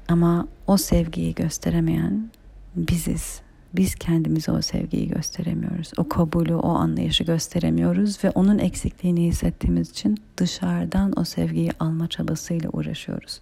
Ama 0.08 0.48
o 0.66 0.76
sevgiyi 0.76 1.34
gösteremeyen 1.34 2.30
biziz. 2.76 3.40
Biz 3.76 3.94
kendimize 3.94 4.52
o 4.52 4.62
sevgiyi 4.62 5.08
gösteremiyoruz. 5.08 5.92
O 5.96 6.08
kabulü, 6.08 6.54
o 6.54 6.68
anlayışı 6.68 7.24
gösteremiyoruz 7.24 8.24
ve 8.24 8.30
onun 8.30 8.58
eksikliğini 8.58 9.26
hissettiğimiz 9.26 9.90
için 9.90 10.18
dışarıdan 10.36 11.12
o 11.16 11.24
sevgiyi 11.24 11.72
alma 11.80 12.08
çabasıyla 12.08 12.70
uğraşıyoruz. 12.70 13.40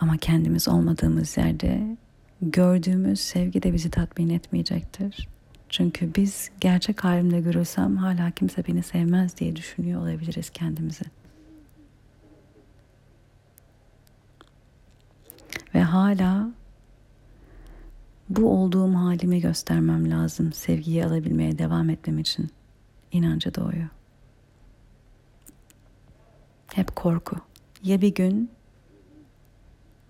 Ama 0.00 0.16
kendimiz 0.16 0.68
olmadığımız 0.68 1.36
yerde 1.36 1.96
gördüğümüz 2.42 3.20
sevgi 3.20 3.62
de 3.62 3.72
bizi 3.72 3.90
tatmin 3.90 4.28
etmeyecektir. 4.28 5.28
Çünkü 5.68 6.14
biz 6.14 6.50
gerçek 6.60 7.04
halimle 7.04 7.40
görülsem 7.40 7.96
hala 7.96 8.30
kimse 8.30 8.66
beni 8.66 8.82
sevmez 8.82 9.36
diye 9.36 9.56
düşünüyor 9.56 10.02
olabiliriz 10.02 10.50
kendimizi. 10.50 11.04
Ve 15.74 15.82
hala 15.82 16.50
bu 18.30 18.50
olduğum 18.50 18.94
halimi 18.94 19.40
göstermem 19.40 20.10
lazım 20.10 20.52
sevgiyi 20.52 21.04
alabilmeye 21.04 21.58
devam 21.58 21.90
etmem 21.90 22.18
için. 22.18 22.50
inancı 23.12 23.54
doğuyor. 23.54 23.88
Hep 26.74 26.96
korku. 26.96 27.36
Ya 27.82 28.00
bir 28.00 28.14
gün 28.14 28.50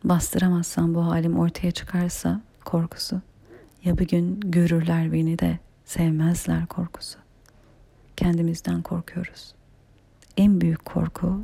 bastıramazsam 0.04 0.94
bu 0.94 1.06
halim 1.06 1.38
ortaya 1.38 1.70
çıkarsa 1.70 2.40
korkusu 2.64 3.20
ya 3.84 3.98
bir 3.98 4.08
gün 4.08 4.40
görürler 4.40 5.12
beni 5.12 5.38
de 5.38 5.58
sevmezler 5.84 6.66
korkusu. 6.66 7.18
Kendimizden 8.16 8.82
korkuyoruz. 8.82 9.54
En 10.36 10.60
büyük 10.60 10.84
korku 10.84 11.40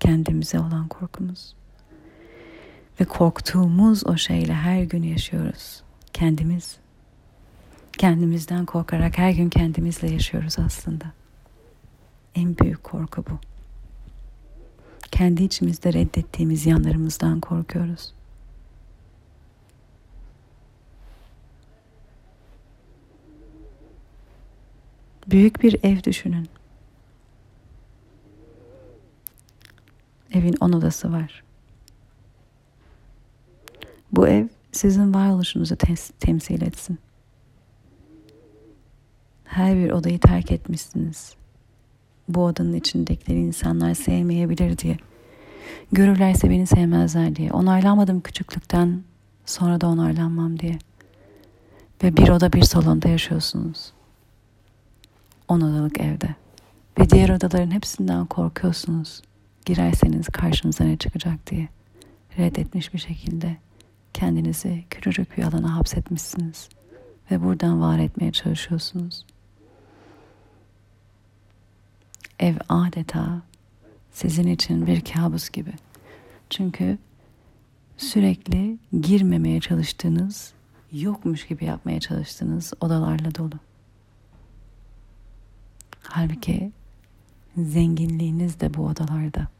kendimize 0.00 0.60
olan 0.60 0.88
korkumuz. 0.88 1.54
Ve 3.00 3.04
korktuğumuz 3.04 4.06
o 4.06 4.16
şeyle 4.16 4.54
her 4.54 4.82
gün 4.82 5.02
yaşıyoruz. 5.02 5.82
Kendimiz. 6.14 6.76
Kendimizden 7.98 8.66
korkarak 8.66 9.18
her 9.18 9.30
gün 9.30 9.50
kendimizle 9.50 10.10
yaşıyoruz 10.10 10.58
aslında. 10.58 11.04
En 12.34 12.58
büyük 12.58 12.84
korku 12.84 13.24
bu. 13.30 13.38
Kendi 15.10 15.42
içimizde 15.42 15.92
reddettiğimiz 15.92 16.66
yanlarımızdan 16.66 17.40
korkuyoruz. 17.40 18.14
Büyük 25.26 25.62
bir 25.62 25.76
ev 25.82 26.02
düşünün. 26.02 26.48
Evin 30.32 30.56
on 30.60 30.72
odası 30.72 31.12
var. 31.12 31.44
Bu 34.12 34.28
ev 34.28 34.46
sizin 34.74 35.14
varoluşunuzu 35.14 35.74
tes- 35.74 36.12
temsil 36.20 36.62
etsin. 36.62 36.98
Her 39.44 39.76
bir 39.76 39.90
odayı 39.90 40.20
terk 40.20 40.52
etmişsiniz. 40.52 41.34
Bu 42.28 42.44
odanın 42.44 42.72
içindekileri 42.72 43.40
insanlar 43.40 43.94
sevmeyebilir 43.94 44.78
diye. 44.78 44.96
Görürlerse 45.92 46.50
beni 46.50 46.66
sevmezler 46.66 47.36
diye. 47.36 47.52
Onaylanmadım 47.52 48.20
küçüklükten 48.20 49.02
sonra 49.46 49.80
da 49.80 49.86
onaylanmam 49.86 50.58
diye. 50.58 50.78
Ve 52.02 52.16
bir 52.16 52.28
oda 52.28 52.52
bir 52.52 52.62
salonda 52.62 53.08
yaşıyorsunuz. 53.08 53.92
On 55.48 55.60
odalık 55.60 56.00
evde. 56.00 56.34
Ve 56.98 57.10
diğer 57.10 57.28
odaların 57.28 57.70
hepsinden 57.70 58.26
korkuyorsunuz. 58.26 59.22
Girerseniz 59.64 60.26
karşınıza 60.28 60.84
ne 60.84 60.96
çıkacak 60.96 61.50
diye. 61.50 61.68
Reddetmiş 62.38 62.94
bir 62.94 62.98
şekilde 62.98 63.56
kendinizi 64.14 64.84
küçücük 64.90 65.38
bir 65.38 65.42
alana 65.42 65.76
hapsetmişsiniz. 65.76 66.68
Ve 67.30 67.42
buradan 67.42 67.80
var 67.80 67.98
etmeye 67.98 68.32
çalışıyorsunuz. 68.32 69.26
Ev 72.40 72.56
adeta 72.68 73.42
sizin 74.12 74.46
için 74.46 74.86
bir 74.86 75.00
kabus 75.00 75.50
gibi. 75.50 75.72
Çünkü 76.50 76.98
sürekli 77.96 78.78
girmemeye 79.00 79.60
çalıştığınız, 79.60 80.52
yokmuş 80.92 81.46
gibi 81.46 81.64
yapmaya 81.64 82.00
çalıştığınız 82.00 82.72
odalarla 82.80 83.34
dolu. 83.34 83.58
Halbuki 86.02 86.72
zenginliğiniz 87.56 88.60
de 88.60 88.74
bu 88.74 88.86
odalarda. 88.86 89.53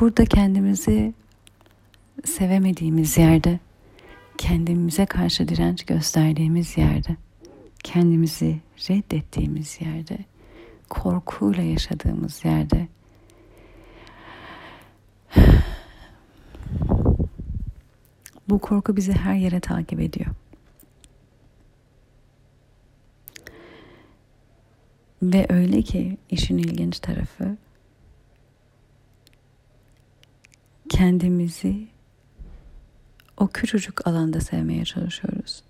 Burada 0.00 0.24
kendimizi 0.24 1.14
sevemediğimiz 2.24 3.18
yerde, 3.18 3.60
kendimize 4.38 5.06
karşı 5.06 5.48
direnç 5.48 5.84
gösterdiğimiz 5.84 6.78
yerde, 6.78 7.16
kendimizi 7.82 8.60
reddettiğimiz 8.90 9.80
yerde, 9.80 10.18
korkuyla 10.90 11.62
yaşadığımız 11.62 12.44
yerde 12.44 12.88
bu 18.48 18.58
korku 18.58 18.96
bizi 18.96 19.12
her 19.12 19.34
yere 19.34 19.60
takip 19.60 20.00
ediyor. 20.00 20.30
Ve 25.22 25.46
öyle 25.48 25.82
ki 25.82 26.16
işin 26.30 26.58
ilginç 26.58 26.98
tarafı 26.98 27.56
kendimizi 30.88 31.88
o 33.36 33.48
küçücük 33.48 34.06
alanda 34.06 34.40
sevmeye 34.40 34.84
çalışıyoruz. 34.84 35.62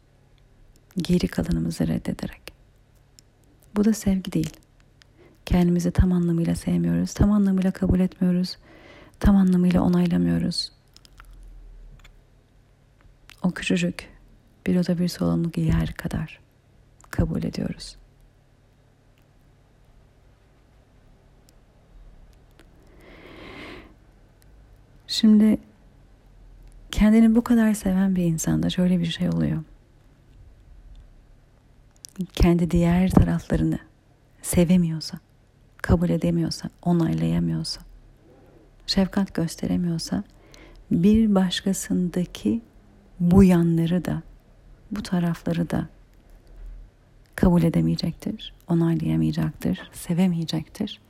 Geri 0.97 1.29
kalanımızı 1.29 1.89
reddederek. 1.89 2.43
Bu 3.77 3.85
da 3.85 3.93
sevgi 3.93 4.33
değil. 4.33 4.57
Kendimizi 5.47 5.91
tam 5.91 6.13
anlamıyla 6.13 6.55
sevmiyoruz, 6.55 7.15
tam 7.15 7.33
anlamıyla 7.33 7.71
kabul 7.71 8.01
etmiyoruz, 8.01 8.57
tam 9.21 9.37
anlamıyla 9.37 9.81
onaylamıyoruz. 9.81 10.73
O 13.43 13.51
küçücük 13.51 14.09
bir 14.67 14.77
oda 14.77 14.99
bir 14.99 15.09
salonluk 15.09 15.59
yer 15.59 15.93
kadar 15.93 16.41
kabul 17.11 17.43
ediyoruz. 17.43 17.97
Şimdi 25.07 25.59
kendini 26.91 27.35
bu 27.35 27.45
kadar 27.45 27.75
seven 27.75 28.17
bir 28.17 28.25
insanda 28.25 28.71
şöyle 28.71 29.01
bir 29.01 29.07
şey 29.07 29.29
oluyor. 29.29 29.63
Kendi 32.33 32.71
diğer 32.71 33.11
taraflarını 33.11 33.79
sevemiyorsa, 34.43 35.19
kabul 35.83 36.09
edemiyorsa, 36.09 36.71
onaylayamıyorsa, 36.83 37.81
şefkat 38.87 39.35
gösteremiyorsa 39.35 40.25
bir 40.91 41.35
başkasındaki 41.35 42.63
bu 43.21 43.45
yanları 43.45 44.05
da, 44.05 44.23
bu 44.91 45.03
tarafları 45.03 45.71
da 45.71 45.89
kabul 47.37 47.63
edemeyecektir, 47.63 48.55
onaylayamayacaktır, 48.69 49.91
sevemeyecektir. 49.93 51.01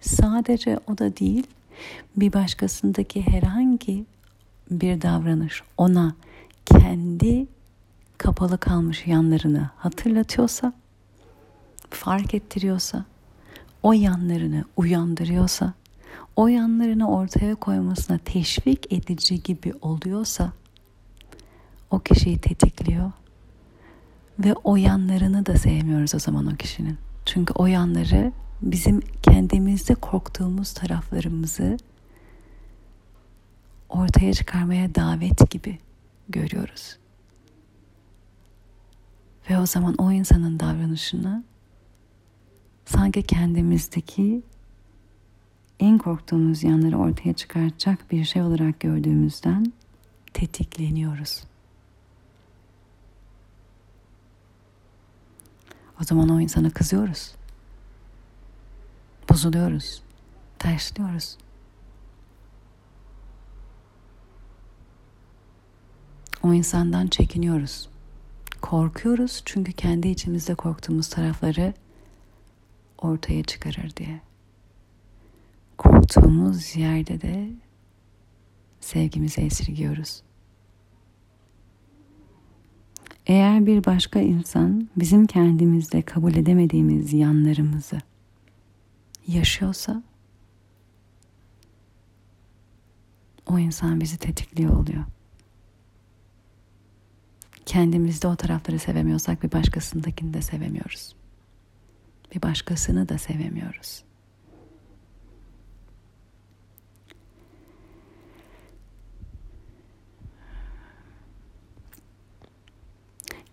Sadece 0.00 0.78
o 0.86 0.98
da 0.98 1.16
değil, 1.16 1.46
bir 2.16 2.32
başkasındaki 2.32 3.22
herhangi 3.22 4.04
bir 4.70 5.02
davranış 5.02 5.62
ona 5.76 6.14
kendi 6.64 7.46
kapalı 8.18 8.58
kalmış 8.58 9.06
yanlarını 9.06 9.70
hatırlatıyorsa, 9.76 10.72
fark 11.90 12.34
ettiriyorsa, 12.34 13.04
o 13.82 13.92
yanlarını 13.92 14.64
uyandırıyorsa, 14.76 15.72
o 16.36 16.48
yanlarını 16.48 17.10
ortaya 17.10 17.54
koymasına 17.54 18.18
teşvik 18.18 18.92
edici 18.92 19.42
gibi 19.42 19.72
oluyorsa 19.82 20.52
o 21.90 21.98
kişiyi 21.98 22.38
tetikliyor 22.38 23.12
ve 24.38 24.54
o 24.64 24.76
yanlarını 24.76 25.46
da 25.46 25.56
sevmiyoruz 25.56 26.14
o 26.14 26.18
zaman 26.18 26.46
o 26.46 26.56
kişinin. 26.56 26.98
Çünkü 27.26 27.52
o 27.52 27.66
yanları 27.66 28.32
bizim 28.62 29.00
kendimizde 29.22 29.94
korktuğumuz 29.94 30.72
taraflarımızı 30.72 31.76
ortaya 33.88 34.32
çıkarmaya 34.32 34.94
davet 34.94 35.50
gibi 35.50 35.78
görüyoruz. 36.28 36.96
Ve 39.50 39.58
o 39.58 39.66
zaman 39.66 39.94
o 39.94 40.12
insanın 40.12 40.60
davranışını 40.60 41.44
sanki 42.84 43.22
kendimizdeki 43.22 44.42
en 45.80 45.98
korktuğumuz 45.98 46.62
yanları 46.62 46.98
ortaya 46.98 47.32
çıkartacak 47.32 48.10
bir 48.12 48.24
şey 48.24 48.42
olarak 48.42 48.80
gördüğümüzden 48.80 49.72
tetikleniyoruz. 50.32 51.44
O 56.00 56.04
zaman 56.04 56.28
o 56.28 56.40
insana 56.40 56.70
kızıyoruz. 56.70 57.34
Bozuluyoruz. 59.30 60.02
Tersliyoruz. 60.58 61.36
O 66.42 66.54
insandan 66.54 67.06
çekiniyoruz. 67.06 67.88
Korkuyoruz 68.62 69.42
çünkü 69.44 69.72
kendi 69.72 70.08
içimizde 70.08 70.54
korktuğumuz 70.54 71.08
tarafları 71.08 71.74
ortaya 72.98 73.42
çıkarır 73.42 73.96
diye. 73.96 74.20
Korktuğumuz 75.78 76.76
yerde 76.76 77.20
de 77.20 77.50
sevgimizi 78.80 79.40
esirgiyoruz. 79.40 80.22
Eğer 83.26 83.66
bir 83.66 83.84
başka 83.84 84.20
insan 84.20 84.88
bizim 84.96 85.26
kendimizde 85.26 86.02
kabul 86.02 86.34
edemediğimiz 86.34 87.12
yanlarımızı 87.12 87.98
yaşıyorsa 89.28 90.02
o 93.46 93.58
insan 93.58 94.00
bizi 94.00 94.18
tetikliyor 94.18 94.76
oluyor. 94.76 95.04
kendimizde 97.66 98.28
o 98.28 98.36
tarafları 98.36 98.78
sevemiyorsak 98.78 99.42
bir 99.42 99.52
başkasındakini 99.52 100.34
de 100.34 100.42
sevemiyoruz. 100.42 101.16
Bir 102.34 102.42
başkasını 102.42 103.08
da 103.08 103.18
sevemiyoruz. 103.18 104.02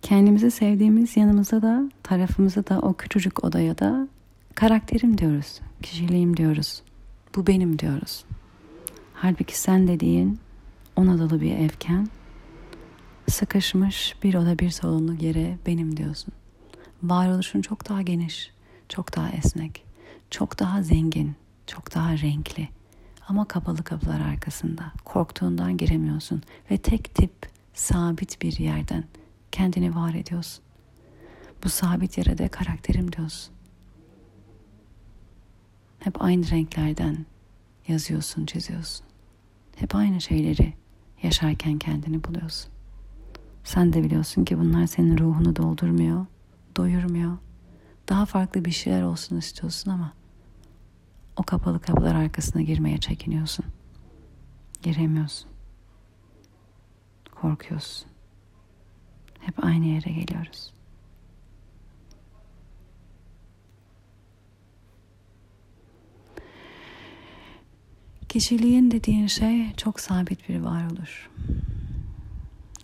Kendimizi 0.01 0.51
sevdiğimiz 0.51 1.17
yanımıza 1.17 1.62
da 1.62 1.91
tarafımıza 2.03 2.67
da 2.67 2.79
o 2.79 2.93
küçücük 2.93 3.43
odaya 3.43 3.77
da 3.77 4.07
karakterim 4.55 5.17
diyoruz, 5.17 5.59
kişiliğim 5.81 6.37
diyoruz. 6.37 6.81
Bu 7.35 7.47
benim 7.47 7.79
diyoruz. 7.79 8.25
Halbuki 9.13 9.59
sen 9.59 9.87
dediğin 9.87 10.39
on 10.95 11.07
odalı 11.07 11.41
bir 11.41 11.51
evken 11.51 12.07
sıkışmış 13.29 14.15
bir 14.23 14.33
oda 14.33 14.59
bir 14.59 14.69
salonlu 14.69 15.13
yere 15.13 15.57
benim 15.65 15.97
diyorsun. 15.97 16.33
Varoluşun 17.03 17.61
çok 17.61 17.89
daha 17.89 18.01
geniş, 18.01 18.51
çok 18.89 19.15
daha 19.15 19.29
esnek, 19.29 19.85
çok 20.29 20.59
daha 20.59 20.83
zengin, 20.83 21.35
çok 21.67 21.95
daha 21.95 22.17
renkli. 22.17 22.69
Ama 23.27 23.47
kapalı 23.47 23.83
kapılar 23.83 24.19
arkasında. 24.19 24.91
Korktuğundan 25.05 25.77
giremiyorsun 25.77 26.41
ve 26.71 26.77
tek 26.77 27.15
tip 27.15 27.31
sabit 27.73 28.41
bir 28.41 28.59
yerden 28.59 29.03
kendini 29.51 29.95
var 29.95 30.13
ediyorsun. 30.13 30.63
Bu 31.63 31.69
sabit 31.69 32.17
yere 32.17 32.37
de 32.37 32.47
karakterim 32.47 33.11
diyorsun. 33.11 33.52
Hep 36.03 36.21
aynı 36.21 36.49
renklerden 36.49 37.25
yazıyorsun, 37.87 38.45
çiziyorsun. 38.45 39.05
Hep 39.75 39.95
aynı 39.95 40.21
şeyleri 40.21 40.73
yaşarken 41.23 41.77
kendini 41.77 42.23
buluyorsun. 42.23 42.71
Sen 43.63 43.93
de 43.93 44.03
biliyorsun 44.03 44.45
ki 44.45 44.59
bunlar 44.59 44.87
senin 44.87 45.17
ruhunu 45.17 45.55
doldurmuyor, 45.55 46.25
doyurmuyor. 46.77 47.37
Daha 48.09 48.25
farklı 48.25 48.65
bir 48.65 48.71
şeyler 48.71 49.01
olsun 49.01 49.37
istiyorsun 49.37 49.91
ama 49.91 50.13
o 51.37 51.43
kapalı 51.43 51.79
kapılar 51.79 52.15
arkasına 52.15 52.61
girmeye 52.61 52.97
çekiniyorsun. 52.97 53.65
Giremiyorsun. 54.81 55.49
Korkuyorsun. 57.31 58.07
Hep 59.39 59.65
aynı 59.65 59.85
yere 59.85 60.11
geliyoruz. 60.11 60.73
Kişiliğin 68.34 68.91
dediğin 68.91 69.28
şey 69.28 69.74
çok 69.74 70.00
sabit 70.00 70.50
bir 70.50 70.60
varoluş. 70.60 71.30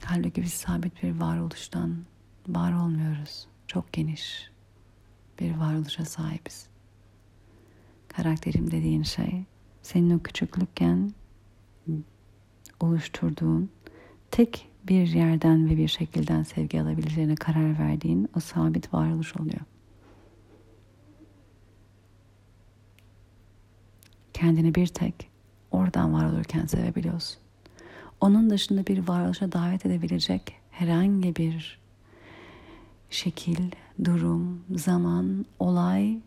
Halbuki 0.05 0.41
biz 0.41 0.53
sabit 0.53 1.03
bir 1.03 1.19
varoluştan 1.19 1.97
var 2.47 2.73
olmuyoruz. 2.73 3.47
Çok 3.67 3.93
geniş 3.93 4.51
bir 5.39 5.57
varoluşa 5.57 6.05
sahibiz. 6.05 6.67
Karakterim 8.07 8.71
dediğin 8.71 9.03
şey 9.03 9.43
senin 9.81 10.19
o 10.19 10.23
küçüklükken 10.23 11.11
oluşturduğun 12.79 13.69
tek 14.31 14.67
bir 14.87 15.07
yerden 15.07 15.69
ve 15.69 15.77
bir 15.77 15.87
şekilden 15.87 16.43
sevgi 16.43 16.81
alabileceğine 16.81 17.35
karar 17.35 17.79
verdiğin 17.79 18.29
o 18.37 18.39
sabit 18.39 18.93
varoluş 18.93 19.35
oluyor. 19.35 19.61
Kendini 24.33 24.75
bir 24.75 24.87
tek 24.87 25.28
oradan 25.71 26.13
var 26.13 26.25
olurken 26.25 26.65
sevebiliyorsun. 26.65 27.37
Onun 28.21 28.49
dışında 28.49 28.87
bir 28.87 29.07
varoluşa 29.07 29.51
davet 29.51 29.85
edebilecek 29.85 30.55
herhangi 30.71 31.35
bir 31.35 31.79
şekil, 33.09 33.71
durum, 34.03 34.63
zaman, 34.75 35.45
olay 35.59 36.19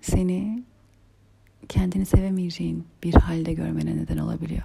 seni 0.00 0.64
kendini 1.68 2.06
sevemeyeceğin 2.06 2.86
bir 3.02 3.14
halde 3.14 3.52
görmene 3.52 3.96
neden 3.96 4.18
olabiliyor. 4.18 4.62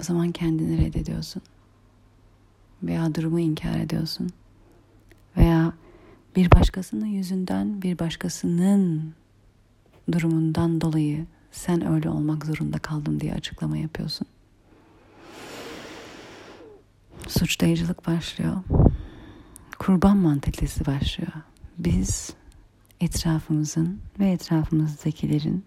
O 0.00 0.04
zaman 0.04 0.32
kendini 0.32 0.86
reddediyorsun. 0.86 1.42
Veya 2.82 3.14
durumu 3.14 3.40
inkar 3.40 3.78
ediyorsun. 3.78 4.30
Veya 5.36 5.72
bir 6.36 6.50
başkasının 6.50 7.06
yüzünden, 7.06 7.82
bir 7.82 7.98
başkasının 7.98 9.14
durumundan 10.12 10.80
dolayı 10.80 11.26
sen 11.52 11.86
öyle 11.92 12.10
olmak 12.10 12.46
zorunda 12.46 12.78
kaldın 12.78 13.20
diye 13.20 13.34
açıklama 13.34 13.76
yapıyorsun. 13.76 14.26
Suçlayıcılık 17.28 18.06
başlıyor. 18.06 18.56
Kurban 19.78 20.16
mantalitesi 20.16 20.86
başlıyor. 20.86 21.32
Biz 21.78 22.34
etrafımızın 23.00 24.00
ve 24.18 24.30
etrafımızdakilerin 24.30 25.64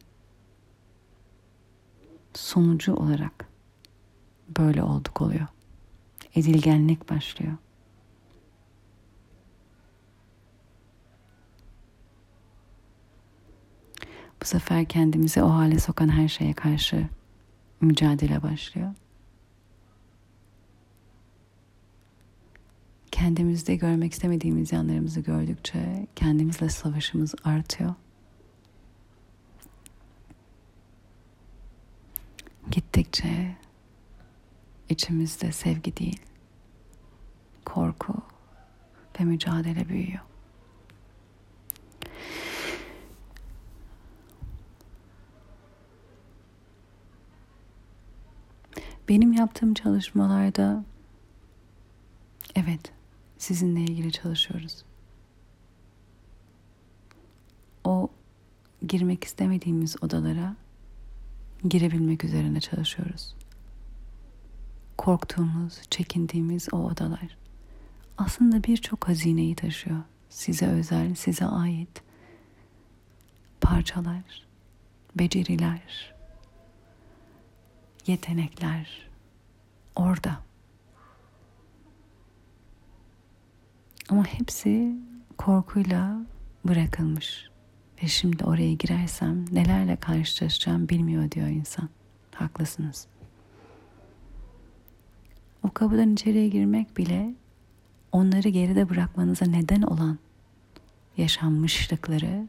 sonucu 2.34 2.94
olarak 2.94 3.48
böyle 4.58 4.84
olduk 4.84 5.22
oluyor. 5.22 5.48
Edilgenlik 6.36 7.10
başlıyor. 7.10 7.54
Bu 14.37 14.37
sefer 14.48 14.86
kendimizi 14.86 15.44
o 15.44 15.50
hale 15.50 15.80
sokan 15.80 16.10
her 16.10 16.28
şeye 16.28 16.54
karşı 16.54 17.08
mücadele 17.82 18.44
başlıyor. 18.44 18.94
kendimizde 23.18 23.76
görmek 23.76 24.14
istemediğimiz 24.14 24.72
yanlarımızı 24.72 25.20
gördükçe 25.20 26.08
kendimizle 26.16 26.70
savaşımız 26.70 27.36
artıyor. 27.44 27.94
Gittikçe 32.72 33.56
içimizde 34.90 35.52
sevgi 35.52 35.98
değil, 35.98 36.22
korku 37.66 38.14
ve 39.20 39.24
mücadele 39.24 39.90
büyüyor. 39.90 40.24
Benim 49.10 49.34
yaptığım 49.34 49.74
çalışmalarda 49.74 50.84
evet 52.56 52.92
sizinle 53.38 53.82
ilgili 53.82 54.12
çalışıyoruz. 54.12 54.84
O 57.84 58.10
girmek 58.88 59.24
istemediğimiz 59.24 60.04
odalara 60.04 60.56
girebilmek 61.70 62.24
üzerine 62.24 62.60
çalışıyoruz. 62.60 63.36
Korktuğumuz, 64.98 65.82
çekindiğimiz 65.90 66.68
o 66.72 66.78
odalar 66.78 67.38
aslında 68.18 68.64
birçok 68.64 69.08
hazineyi 69.08 69.56
taşıyor. 69.56 70.02
Size 70.30 70.68
özel, 70.68 71.16
size 71.16 71.46
ait 71.46 72.02
parçalar, 73.62 74.48
beceriler, 75.16 76.14
yetenekler 78.08 79.10
orada. 79.96 80.40
Ama 84.10 84.26
hepsi 84.26 84.96
korkuyla 85.38 86.18
bırakılmış. 86.66 87.50
Ve 88.04 88.08
şimdi 88.08 88.44
oraya 88.44 88.74
girersem 88.74 89.46
nelerle 89.52 89.96
karşılaşacağım 89.96 90.90
bilmiyor 90.90 91.32
diyor 91.32 91.48
insan. 91.48 91.90
Haklısınız. 92.36 93.08
O 95.64 95.72
kapıdan 95.72 96.14
içeriye 96.14 96.48
girmek 96.48 96.98
bile 96.98 97.34
onları 98.12 98.50
geride 98.50 98.90
bırakmanıza 98.90 99.46
neden 99.46 99.82
olan 99.82 100.20
yaşanmışlıkları, 101.18 102.48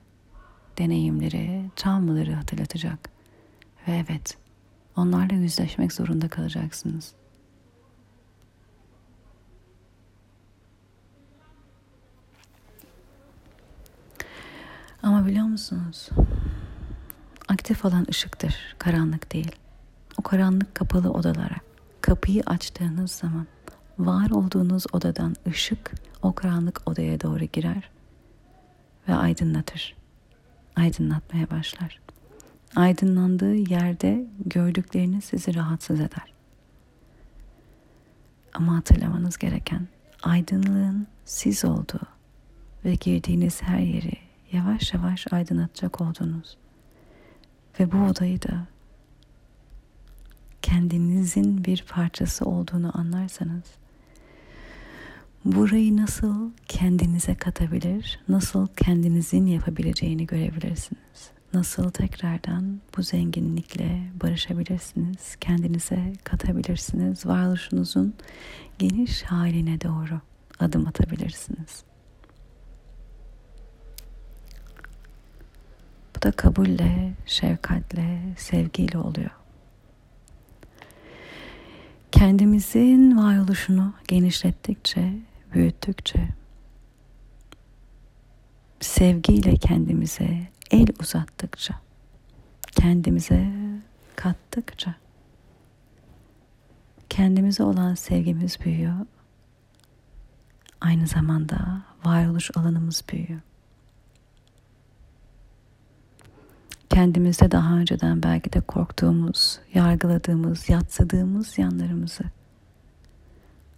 deneyimleri, 0.78 1.70
travmaları 1.76 2.32
hatırlatacak. 2.32 3.10
Ve 3.88 4.04
evet, 4.08 4.38
onlarla 4.98 5.34
yüzleşmek 5.34 5.92
zorunda 5.92 6.28
kalacaksınız. 6.28 7.12
Ama 15.02 15.26
biliyor 15.26 15.46
musunuz? 15.46 16.08
Aktif 17.48 17.84
olan 17.84 18.06
ışıktır, 18.10 18.76
karanlık 18.78 19.32
değil. 19.32 19.52
O 20.18 20.22
karanlık 20.22 20.74
kapalı 20.74 21.10
odalara 21.12 21.56
kapıyı 22.00 22.42
açtığınız 22.46 23.10
zaman 23.10 23.46
var 23.98 24.30
olduğunuz 24.30 24.84
odadan 24.92 25.36
ışık 25.46 25.92
o 26.22 26.32
karanlık 26.32 26.82
odaya 26.86 27.20
doğru 27.20 27.44
girer 27.44 27.90
ve 29.08 29.14
aydınlatır. 29.14 29.96
Aydınlatmaya 30.76 31.50
başlar. 31.50 32.00
Aydınlandığı 32.76 33.54
yerde 33.54 34.26
gördükleriniz 34.46 35.24
sizi 35.24 35.54
rahatsız 35.54 36.00
eder. 36.00 36.32
Ama 38.54 38.76
hatırlamanız 38.76 39.38
gereken 39.38 39.88
aydınlığın 40.22 41.06
siz 41.24 41.64
olduğu 41.64 42.00
ve 42.84 42.94
girdiğiniz 42.94 43.62
her 43.62 43.78
yeri 43.78 44.12
yavaş 44.52 44.94
yavaş 44.94 45.32
aydınlatacak 45.32 46.00
olduğunuz 46.00 46.56
ve 47.80 47.92
bu 47.92 47.96
odayı 47.96 48.42
da 48.42 48.66
kendinizin 50.62 51.64
bir 51.64 51.84
parçası 51.88 52.44
olduğunu 52.44 52.98
anlarsanız 52.98 53.64
burayı 55.44 55.96
nasıl 55.96 56.50
kendinize 56.68 57.34
katabilir, 57.34 58.20
nasıl 58.28 58.66
kendinizin 58.66 59.46
yapabileceğini 59.46 60.26
görebilirsiniz. 60.26 61.37
Nasıl 61.54 61.90
tekrardan 61.90 62.80
bu 62.96 63.02
zenginlikle 63.02 64.02
barışabilirsiniz, 64.22 65.36
kendinize 65.40 66.12
katabilirsiniz, 66.24 67.26
varoluşunuzun 67.26 68.14
geniş 68.78 69.22
haline 69.22 69.80
doğru 69.80 70.20
adım 70.60 70.86
atabilirsiniz. 70.86 71.82
Bu 76.16 76.22
da 76.22 76.30
kabulle, 76.30 77.14
şefkatle, 77.26 78.20
sevgiyle 78.36 78.98
oluyor. 78.98 79.30
Kendimizin 82.12 83.16
varoluşunu 83.18 83.94
genişlettikçe, 84.08 85.14
büyüttükçe, 85.54 86.28
sevgiyle 88.80 89.56
kendimize 89.56 90.48
el 90.70 90.86
uzattıkça, 91.00 91.74
kendimize 92.72 93.52
kattıkça, 94.16 94.94
kendimize 97.10 97.62
olan 97.62 97.94
sevgimiz 97.94 98.60
büyüyor. 98.64 99.06
Aynı 100.80 101.06
zamanda 101.06 101.82
varoluş 102.04 102.50
alanımız 102.56 103.04
büyüyor. 103.12 103.40
kendimizde 106.98 107.50
daha 107.50 107.74
önceden 107.74 108.22
belki 108.22 108.52
de 108.52 108.60
korktuğumuz, 108.60 109.58
yargıladığımız, 109.74 110.68
yatsıdığımız 110.68 111.58
yanlarımızı 111.58 112.24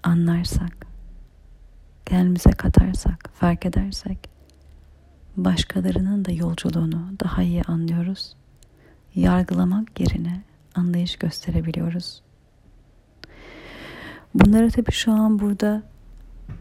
anlarsak, 0.03 0.87
kendimize 2.07 2.51
katarsak, 2.51 3.31
fark 3.35 3.67
edersek 3.67 4.19
başkalarının 5.45 6.25
da 6.25 6.33
yolculuğunu 6.33 7.09
daha 7.25 7.43
iyi 7.43 7.63
anlıyoruz. 7.63 8.37
Yargılamak 9.15 10.01
yerine 10.01 10.43
anlayış 10.75 11.17
gösterebiliyoruz. 11.17 12.23
Bunları 14.35 14.71
tabii 14.71 14.93
şu 14.93 15.13
an 15.13 15.39
burada 15.39 15.83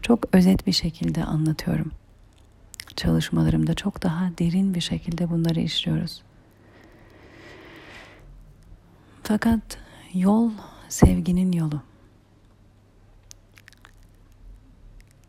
çok 0.02 0.34
özet 0.34 0.66
bir 0.66 0.72
şekilde 0.72 1.24
anlatıyorum. 1.24 1.92
Çalışmalarımda 2.96 3.74
çok 3.74 4.02
daha 4.02 4.30
derin 4.38 4.74
bir 4.74 4.80
şekilde 4.80 5.30
bunları 5.30 5.60
işliyoruz. 5.60 6.22
Fakat 9.22 9.78
yol 10.14 10.50
sevginin 10.88 11.52
yolu. 11.52 11.82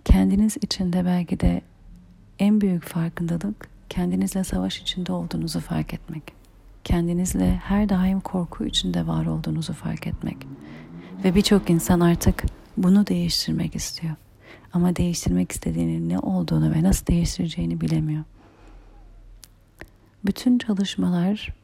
Kendiniz 0.06 0.58
içinde 0.62 1.06
belki 1.06 1.40
de 1.40 1.62
en 2.42 2.62
büyük 2.62 2.84
farkındalık 2.84 3.70
kendinizle 3.90 4.44
savaş 4.44 4.82
içinde 4.82 5.12
olduğunuzu 5.12 5.60
fark 5.60 5.94
etmek. 5.94 6.24
Kendinizle 6.84 7.56
her 7.56 7.90
daim 7.90 8.22
korku 8.22 8.66
içinde 8.66 9.08
var 9.08 9.26
olduğunuzu 9.26 9.74
fark 9.74 10.08
etmek. 10.08 10.38
Ve 11.24 11.36
birçok 11.36 11.70
insan 11.70 12.00
artık 12.00 12.44
bunu 12.78 13.08
değiştirmek 13.08 13.76
istiyor. 13.76 14.16
Ama 14.74 14.96
değiştirmek 14.96 15.52
istediğinin 15.52 16.10
ne 16.10 16.20
olduğunu 16.20 16.74
ve 16.74 16.84
nasıl 16.84 17.06
değiştireceğini 17.06 17.82
bilemiyor. 17.82 18.24
Bütün 20.26 20.58
çalışmalar 20.58 21.56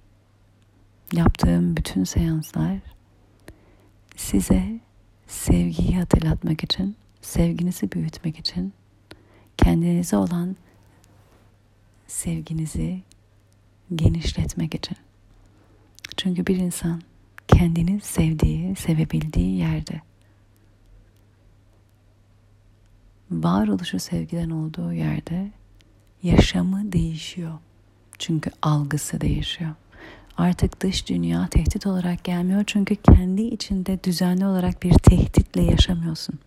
yaptığım 1.14 1.78
bütün 1.78 2.04
seanslar 2.04 2.78
size 4.16 4.80
sevgiyi 5.28 5.98
hatırlatmak 6.00 6.64
için, 6.64 6.96
sevginizi 7.22 7.92
büyütmek 7.92 8.40
için, 8.40 8.74
kendinize 9.58 10.18
olan 10.18 10.56
sevginizi 12.08 13.02
genişletmek 13.96 14.76
için. 14.76 14.98
Çünkü 16.18 16.48
bir 16.48 16.58
insan 16.58 17.02
kendini 17.48 18.02
sevdiği, 18.02 18.76
sevebildiği 18.76 19.58
yerde 19.58 20.02
varoluşu 23.32 24.00
sevgiden 24.00 24.50
olduğu 24.50 24.94
yerde 24.94 25.52
yaşamı 26.24 26.92
değişiyor. 26.92 27.60
Çünkü 28.20 28.52
algısı 28.62 29.22
değişiyor 29.22 29.76
artık 30.38 30.82
dış 30.82 31.10
dünya 31.10 31.48
tehdit 31.48 31.88
olarak 31.88 32.24
gelmiyor 32.24 32.64
çünkü 32.68 32.96
kendi 32.96 33.42
içinde 33.42 34.04
düzenli 34.04 34.46
olarak 34.46 34.84
bir 34.84 34.94
tehditle 34.94 35.64
yaşamıyorsun. 35.64 36.40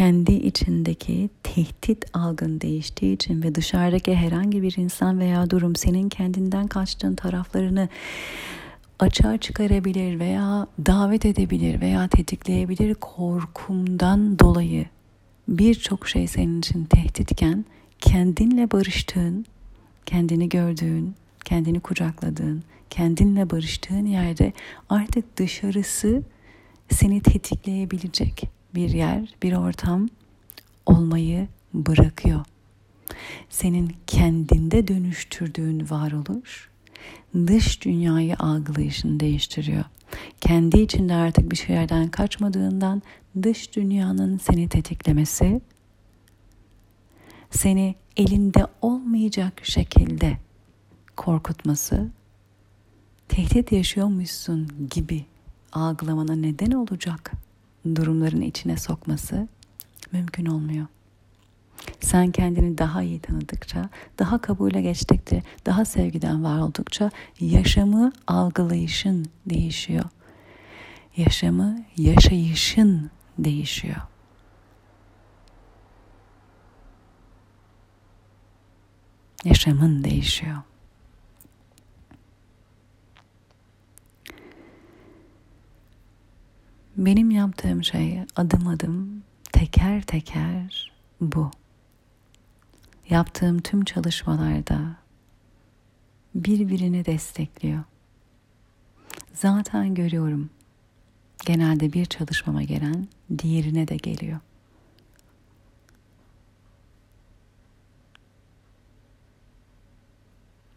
Kendi 0.00 0.32
içindeki 0.32 1.30
tehdit 1.42 2.04
algın 2.12 2.60
değiştiği 2.60 3.14
için 3.14 3.42
ve 3.42 3.54
dışarıdaki 3.54 4.14
herhangi 4.14 4.62
bir 4.62 4.76
insan 4.76 5.18
veya 5.18 5.50
durum 5.50 5.76
senin 5.76 6.08
kendinden 6.08 6.66
kaçtığın 6.66 7.14
taraflarını 7.14 7.88
açığa 8.98 9.38
çıkarabilir 9.38 10.18
veya 10.18 10.66
davet 10.86 11.26
edebilir 11.26 11.80
veya 11.80 12.08
tetikleyebilir 12.08 12.94
korkumdan 12.94 14.38
dolayı 14.38 14.86
birçok 15.48 16.08
şey 16.08 16.26
senin 16.26 16.58
için 16.58 16.84
tehditken 16.84 17.64
kendinle 17.98 18.70
barıştığın, 18.70 19.46
kendini 20.06 20.48
gördüğün, 20.48 21.14
kendini 21.44 21.80
kucakladığın, 21.80 22.62
kendinle 22.90 23.50
barıştığın 23.50 24.06
yerde 24.06 24.52
artık 24.88 25.36
dışarısı 25.36 26.22
seni 26.90 27.20
tetikleyebilecek 27.20 28.59
bir 28.74 28.90
yer, 28.90 29.34
bir 29.42 29.52
ortam 29.52 30.08
olmayı 30.86 31.48
bırakıyor. 31.74 32.44
Senin 33.48 33.94
kendinde 34.06 34.88
dönüştürdüğün 34.88 35.90
varoluş 35.90 36.70
dış 37.34 37.82
dünyayı 37.84 38.36
algılayışını 38.36 39.20
değiştiriyor. 39.20 39.84
Kendi 40.40 40.80
içinde 40.80 41.14
artık 41.14 41.50
bir 41.50 41.56
şeylerden 41.56 42.08
kaçmadığından 42.08 43.02
dış 43.42 43.76
dünyanın 43.76 44.38
seni 44.38 44.68
tetiklemesi 44.68 45.60
seni 47.50 47.94
elinde 48.16 48.66
olmayacak 48.82 49.60
şekilde 49.62 50.38
korkutması, 51.16 52.08
tehdit 53.28 53.72
yaşıyormuşsun 53.72 54.88
gibi 54.90 55.24
algılamana 55.72 56.34
neden 56.34 56.70
olacak 56.70 57.32
durumların 57.84 58.40
içine 58.40 58.76
sokması 58.76 59.48
mümkün 60.12 60.46
olmuyor. 60.46 60.86
Sen 62.00 62.30
kendini 62.30 62.78
daha 62.78 63.02
iyi 63.02 63.20
tanıdıkça, 63.20 63.88
daha 64.18 64.40
kabule 64.40 64.82
geçtikçe, 64.82 65.42
daha 65.66 65.84
sevgiden 65.84 66.44
var 66.44 66.58
oldukça 66.58 67.10
yaşamı 67.40 68.12
algılayışın 68.26 69.26
değişiyor. 69.46 70.04
Yaşamı 71.16 71.78
yaşayışın 71.96 73.10
değişiyor. 73.38 74.00
Yaşamın 79.44 80.04
değişiyor. 80.04 80.56
Benim 86.96 87.30
yaptığım 87.30 87.84
şey 87.84 88.20
adım 88.36 88.68
adım 88.68 89.22
teker 89.52 90.02
teker 90.02 90.92
bu. 91.20 91.50
Yaptığım 93.10 93.60
tüm 93.60 93.84
çalışmalarda 93.84 94.96
birbirini 96.34 97.04
destekliyor. 97.04 97.84
Zaten 99.34 99.94
görüyorum. 99.94 100.50
Genelde 101.46 101.92
bir 101.92 102.04
çalışmama 102.04 102.62
gelen 102.62 103.08
diğerine 103.38 103.88
de 103.88 103.96
geliyor. 103.96 104.40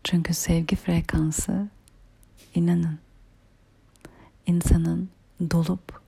Çünkü 0.03 0.33
sevgi 0.33 0.75
frekansı 0.75 1.69
inanın 2.55 2.99
insanın 4.47 5.09
dolup 5.51 6.02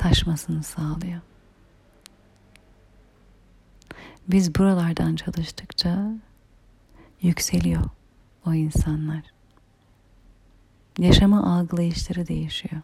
taşmasını 0.00 0.62
sağlıyor. 0.62 1.20
Biz 4.28 4.54
buralardan 4.54 5.16
çalıştıkça 5.16 6.12
yükseliyor 7.22 7.84
o 8.46 8.54
insanlar. 8.54 9.22
Yaşamı 10.98 11.56
algılayışları 11.56 12.26
değişiyor. 12.26 12.82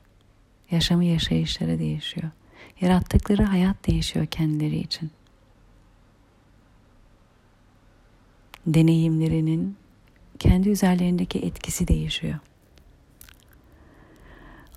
Yaşamı 0.71 1.05
yaşayışları 1.05 1.79
değişiyor. 1.79 2.31
Yarattıkları 2.81 3.43
hayat 3.43 3.87
değişiyor 3.87 4.27
kendileri 4.27 4.77
için. 4.77 5.11
Deneyimlerinin 8.67 9.77
kendi 10.39 10.69
üzerlerindeki 10.69 11.39
etkisi 11.39 11.89
değişiyor. 11.89 12.39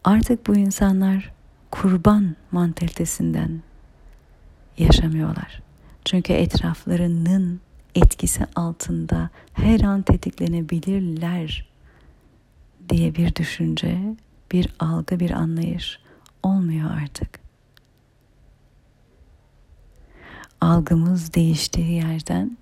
Artık 0.03 0.47
bu 0.47 0.55
insanlar 0.55 1.38
kurban 1.71 2.35
mantalitesinden 2.51 3.61
yaşamıyorlar. 4.77 5.61
Çünkü 6.05 6.33
etraflarının 6.33 7.61
etkisi 7.95 8.45
altında 8.55 9.29
her 9.53 9.81
an 9.81 10.01
tetiklenebilirler 10.01 11.69
diye 12.89 13.15
bir 13.15 13.35
düşünce, 13.35 14.15
bir 14.51 14.73
algı, 14.79 15.19
bir 15.19 15.31
anlayış 15.31 15.99
olmuyor 16.43 16.91
artık. 17.03 17.39
Algımız 20.61 21.33
değiştiği 21.33 21.91
yerden 21.91 22.57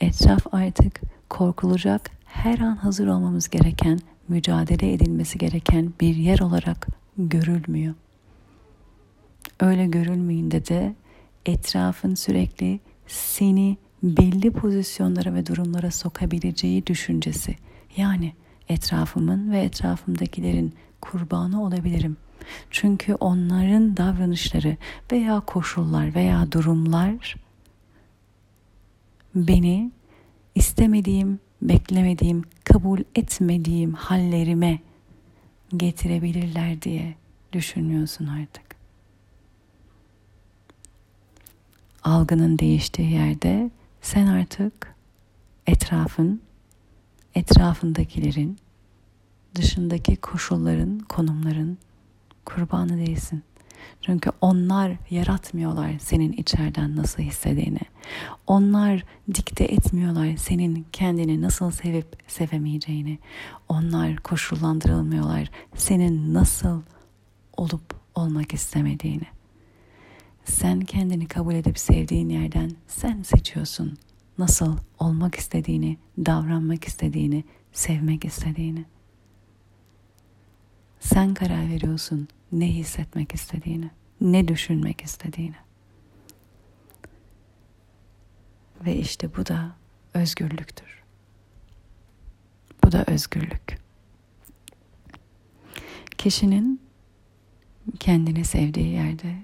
etraf 0.00 0.46
artık 0.52 1.00
korkulacak, 1.28 2.10
her 2.24 2.58
an 2.58 2.76
hazır 2.76 3.06
olmamız 3.06 3.48
gereken, 3.48 3.98
mücadele 4.28 4.92
edilmesi 4.92 5.38
gereken 5.38 5.92
bir 6.00 6.14
yer 6.16 6.38
olarak 6.38 6.86
görülmüyor. 7.18 7.94
Öyle 9.60 9.86
görülmeyince 9.86 10.66
de 10.66 10.94
etrafın 11.46 12.14
sürekli 12.14 12.80
seni 13.06 13.76
belli 14.02 14.50
pozisyonlara 14.50 15.34
ve 15.34 15.46
durumlara 15.46 15.90
sokabileceği 15.90 16.86
düşüncesi. 16.86 17.56
Yani 17.96 18.32
etrafımın 18.68 19.52
ve 19.52 19.60
etrafımdakilerin 19.60 20.74
kurbanı 21.00 21.64
olabilirim. 21.64 22.16
Çünkü 22.70 23.14
onların 23.14 23.96
davranışları 23.96 24.76
veya 25.12 25.40
koşullar 25.40 26.14
veya 26.14 26.52
durumlar 26.52 27.36
beni 29.34 29.90
istemediğim, 30.54 31.40
beklemediğim, 31.62 32.42
kabul 32.64 32.98
etmediğim 33.14 33.92
hallerime 33.92 34.78
getirebilirler 35.76 36.82
diye 36.82 37.14
düşünüyorsun 37.52 38.26
artık. 38.26 38.64
Algının 42.02 42.58
değiştiği 42.58 43.10
yerde 43.12 43.70
sen 44.02 44.26
artık 44.26 44.94
etrafın, 45.66 46.42
etrafındakilerin, 47.34 48.58
dışındaki 49.54 50.16
koşulların, 50.16 50.98
konumların 50.98 51.78
kurbanı 52.44 52.98
değilsin. 53.06 53.42
Çünkü 54.00 54.30
onlar 54.40 54.92
yaratmıyorlar 55.10 55.98
senin 55.98 56.32
içeriden 56.32 56.96
nasıl 56.96 57.22
hissettiğini. 57.22 57.80
Onlar 58.46 59.04
dikte 59.34 59.64
etmiyorlar 59.64 60.36
senin 60.36 60.86
kendini 60.92 61.42
nasıl 61.42 61.70
sevip 61.70 62.06
sevemeyeceğini. 62.26 63.18
Onlar 63.68 64.16
koşullandırılmıyorlar 64.16 65.50
senin 65.74 66.34
nasıl 66.34 66.82
olup 67.56 67.94
olmak 68.14 68.54
istemediğini. 68.54 69.26
Sen 70.44 70.80
kendini 70.80 71.26
kabul 71.26 71.54
edip 71.54 71.78
sevdiğin 71.78 72.28
yerden 72.28 72.70
sen 72.86 73.22
seçiyorsun 73.22 73.98
nasıl 74.38 74.76
olmak 74.98 75.34
istediğini, 75.34 75.96
davranmak 76.18 76.84
istediğini, 76.84 77.44
sevmek 77.72 78.24
istediğini. 78.24 78.84
Sen 81.00 81.34
karar 81.34 81.68
veriyorsun 81.68 82.28
ne 82.54 82.66
hissetmek 82.66 83.34
istediğini, 83.34 83.90
ne 84.20 84.48
düşünmek 84.48 85.00
istediğini. 85.00 85.56
Ve 88.84 88.96
işte 88.96 89.36
bu 89.36 89.46
da 89.46 89.76
özgürlüktür. 90.14 91.02
Bu 92.84 92.92
da 92.92 93.04
özgürlük. 93.06 93.78
Kişinin 96.18 96.80
kendini 98.00 98.44
sevdiği 98.44 98.88
yerde 98.88 99.36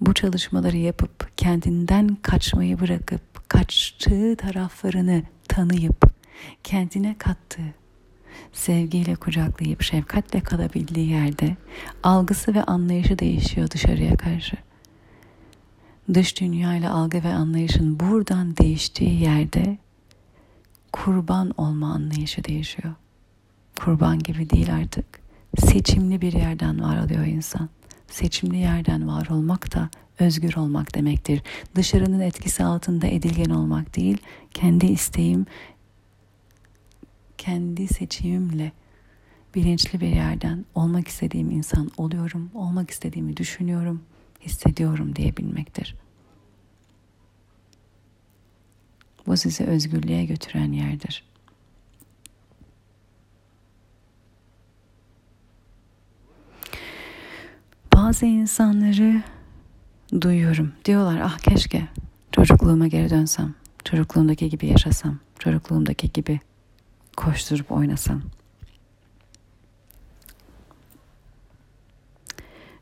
bu 0.00 0.14
çalışmaları 0.14 0.76
yapıp 0.76 1.36
kendinden 1.36 2.16
kaçmayı 2.22 2.80
bırakıp 2.80 3.48
kaçtığı 3.48 4.36
taraflarını 4.36 5.22
tanıyıp 5.48 6.04
kendine 6.64 7.18
kattığı 7.18 7.74
sevgiyle 8.52 9.14
kucaklayıp 9.14 9.82
şefkatle 9.82 10.40
kalabildiği 10.40 11.08
yerde 11.08 11.56
algısı 12.02 12.54
ve 12.54 12.64
anlayışı 12.64 13.18
değişiyor 13.18 13.70
dışarıya 13.70 14.16
karşı. 14.16 14.56
Dış 16.14 16.40
dünya 16.40 16.76
ile 16.76 16.88
algı 16.88 17.24
ve 17.24 17.32
anlayışın 17.34 18.00
buradan 18.00 18.56
değiştiği 18.56 19.22
yerde 19.22 19.78
kurban 20.92 21.52
olma 21.56 21.92
anlayışı 21.92 22.44
değişiyor. 22.44 22.94
Kurban 23.76 24.18
gibi 24.18 24.50
değil 24.50 24.74
artık. 24.74 25.06
Seçimli 25.58 26.20
bir 26.20 26.32
yerden 26.32 26.82
var 26.82 27.04
oluyor 27.04 27.26
insan. 27.26 27.68
Seçimli 28.06 28.56
yerden 28.56 29.08
var 29.08 29.28
olmak 29.30 29.74
da 29.74 29.90
özgür 30.18 30.56
olmak 30.56 30.94
demektir. 30.94 31.42
Dışarının 31.74 32.20
etkisi 32.20 32.64
altında 32.64 33.06
edilgen 33.06 33.50
olmak 33.50 33.96
değil, 33.96 34.18
kendi 34.54 34.86
isteğim, 34.86 35.46
kendi 37.44 37.88
seçimimle 37.88 38.72
bilinçli 39.54 40.00
bir 40.00 40.08
yerden 40.08 40.64
olmak 40.74 41.08
istediğim 41.08 41.50
insan 41.50 41.90
oluyorum, 41.96 42.50
olmak 42.54 42.90
istediğimi 42.90 43.36
düşünüyorum, 43.36 44.02
hissediyorum 44.40 45.16
diyebilmektir. 45.16 45.94
Bu 49.26 49.36
sizi 49.36 49.64
özgürlüğe 49.64 50.24
götüren 50.24 50.72
yerdir. 50.72 51.24
Bazı 57.94 58.26
insanları 58.26 59.22
duyuyorum. 60.20 60.72
Diyorlar 60.84 61.20
ah 61.24 61.38
keşke 61.38 61.88
çocukluğuma 62.32 62.86
geri 62.86 63.10
dönsem. 63.10 63.54
Çocukluğumdaki 63.84 64.48
gibi 64.48 64.66
yaşasam. 64.66 65.18
Çocukluğumdaki 65.38 66.12
gibi 66.12 66.40
koşturup 67.14 67.72
oynasam. 67.72 68.22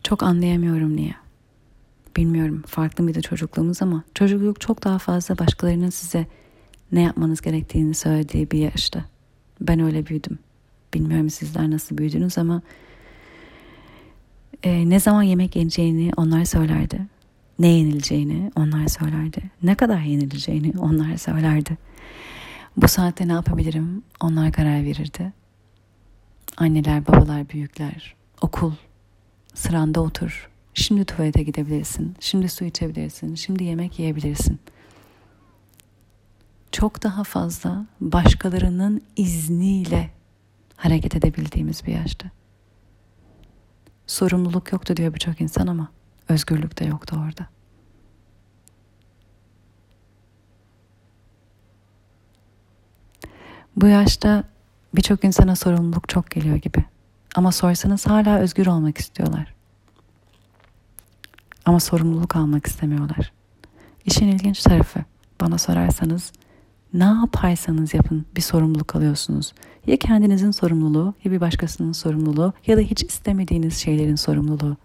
Çok 0.05 0.23
anlayamıyorum 0.23 0.97
niye. 0.97 1.15
Bilmiyorum 2.17 2.63
farklı 2.67 3.05
mıydı 3.05 3.23
çocukluğumuz 3.23 3.83
ama 3.83 4.03
çocukluk 4.15 4.61
çok 4.61 4.85
daha 4.85 4.99
fazla 4.99 5.39
başkalarının 5.39 5.91
size 5.91 6.27
ne 6.93 7.03
yapmanız 7.03 7.41
gerektiğini 7.41 7.95
söylediği 7.95 8.51
bir 8.51 8.59
yaşta. 8.59 9.05
Ben 9.61 9.81
öyle 9.81 10.07
büyüdüm. 10.07 10.39
Bilmiyorum 10.95 11.31
sizler 11.31 11.71
nasıl 11.71 11.99
büyüdünüz 11.99 12.39
ama 12.39 12.63
e, 14.63 14.91
ne 14.91 15.01
zaman 15.01 15.23
yemek 15.23 15.57
yeneceğini 15.57 16.11
onlar 16.17 16.45
söylerdi. 16.45 17.01
Ne 17.59 17.69
yenileceğini 17.69 18.51
onlar 18.57 18.89
söylerdi. 18.89 19.43
Ne 19.63 19.75
kadar 19.75 20.01
yenileceğini 20.01 20.73
onlar 20.79 21.17
söylerdi. 21.17 21.79
Bu 22.77 22.89
saatte 22.89 23.29
ne 23.29 23.33
yapabilirim 23.33 24.03
onlar 24.21 24.53
karar 24.53 24.85
verirdi. 24.85 25.33
Anneler, 26.57 27.07
babalar, 27.07 27.49
büyükler, 27.49 28.15
okul, 28.43 28.73
sıranda 29.55 30.01
otur. 30.01 30.51
Şimdi 30.75 31.05
tuvalete 31.05 31.43
gidebilirsin. 31.43 32.17
Şimdi 32.21 32.49
su 32.49 32.65
içebilirsin. 32.65 33.35
Şimdi 33.35 33.65
yemek 33.65 33.99
yiyebilirsin. 33.99 34.61
Çok 36.73 37.03
daha 37.03 37.25
fazla 37.25 37.87
başkalarının 38.01 39.03
izniyle 39.17 40.11
hareket 40.77 41.17
edebildiğimiz 41.17 41.87
bir 41.87 41.93
yaşta. 41.93 42.31
Sorumluluk 44.07 44.73
yoktu 44.73 44.97
diyor 44.97 45.15
birçok 45.15 45.41
insan 45.41 45.67
ama 45.67 45.89
özgürlük 46.29 46.81
de 46.81 46.85
yoktu 46.85 47.17
orada. 47.27 47.47
Bu 53.77 53.87
yaşta 53.87 54.45
birçok 54.95 55.25
insana 55.25 55.57
sorumluluk 55.57 56.09
çok 56.09 56.31
geliyor 56.31 56.57
gibi. 56.57 56.85
Ama 57.35 57.53
sorsanız 57.53 58.07
hala 58.07 58.39
özgür 58.39 58.67
olmak 58.67 58.99
istiyorlar. 58.99 59.55
Ama 61.65 61.81
sorumluluk 61.81 62.37
almak 62.37 62.67
istemiyorlar. 62.67 63.33
İşin 64.05 64.29
ilginç 64.29 64.63
tarafı 64.63 65.01
bana 65.41 65.59
sorarsanız 65.59 66.33
ne 66.95 67.05
yaparsanız 67.05 67.95
yapın 67.95 68.27
bir 68.37 68.41
sorumluluk 68.41 68.97
alıyorsunuz. 68.97 69.53
Ya 69.87 69.97
kendinizin 69.97 70.51
sorumluluğu 70.51 71.15
ya 71.25 71.33
bir 71.33 71.41
başkasının 71.41 71.93
sorumluluğu 71.93 72.53
ya 72.67 72.77
da 72.77 72.81
hiç 72.81 73.03
istemediğiniz 73.03 73.77
şeylerin 73.77 74.17
sorumluluğu. 74.17 74.77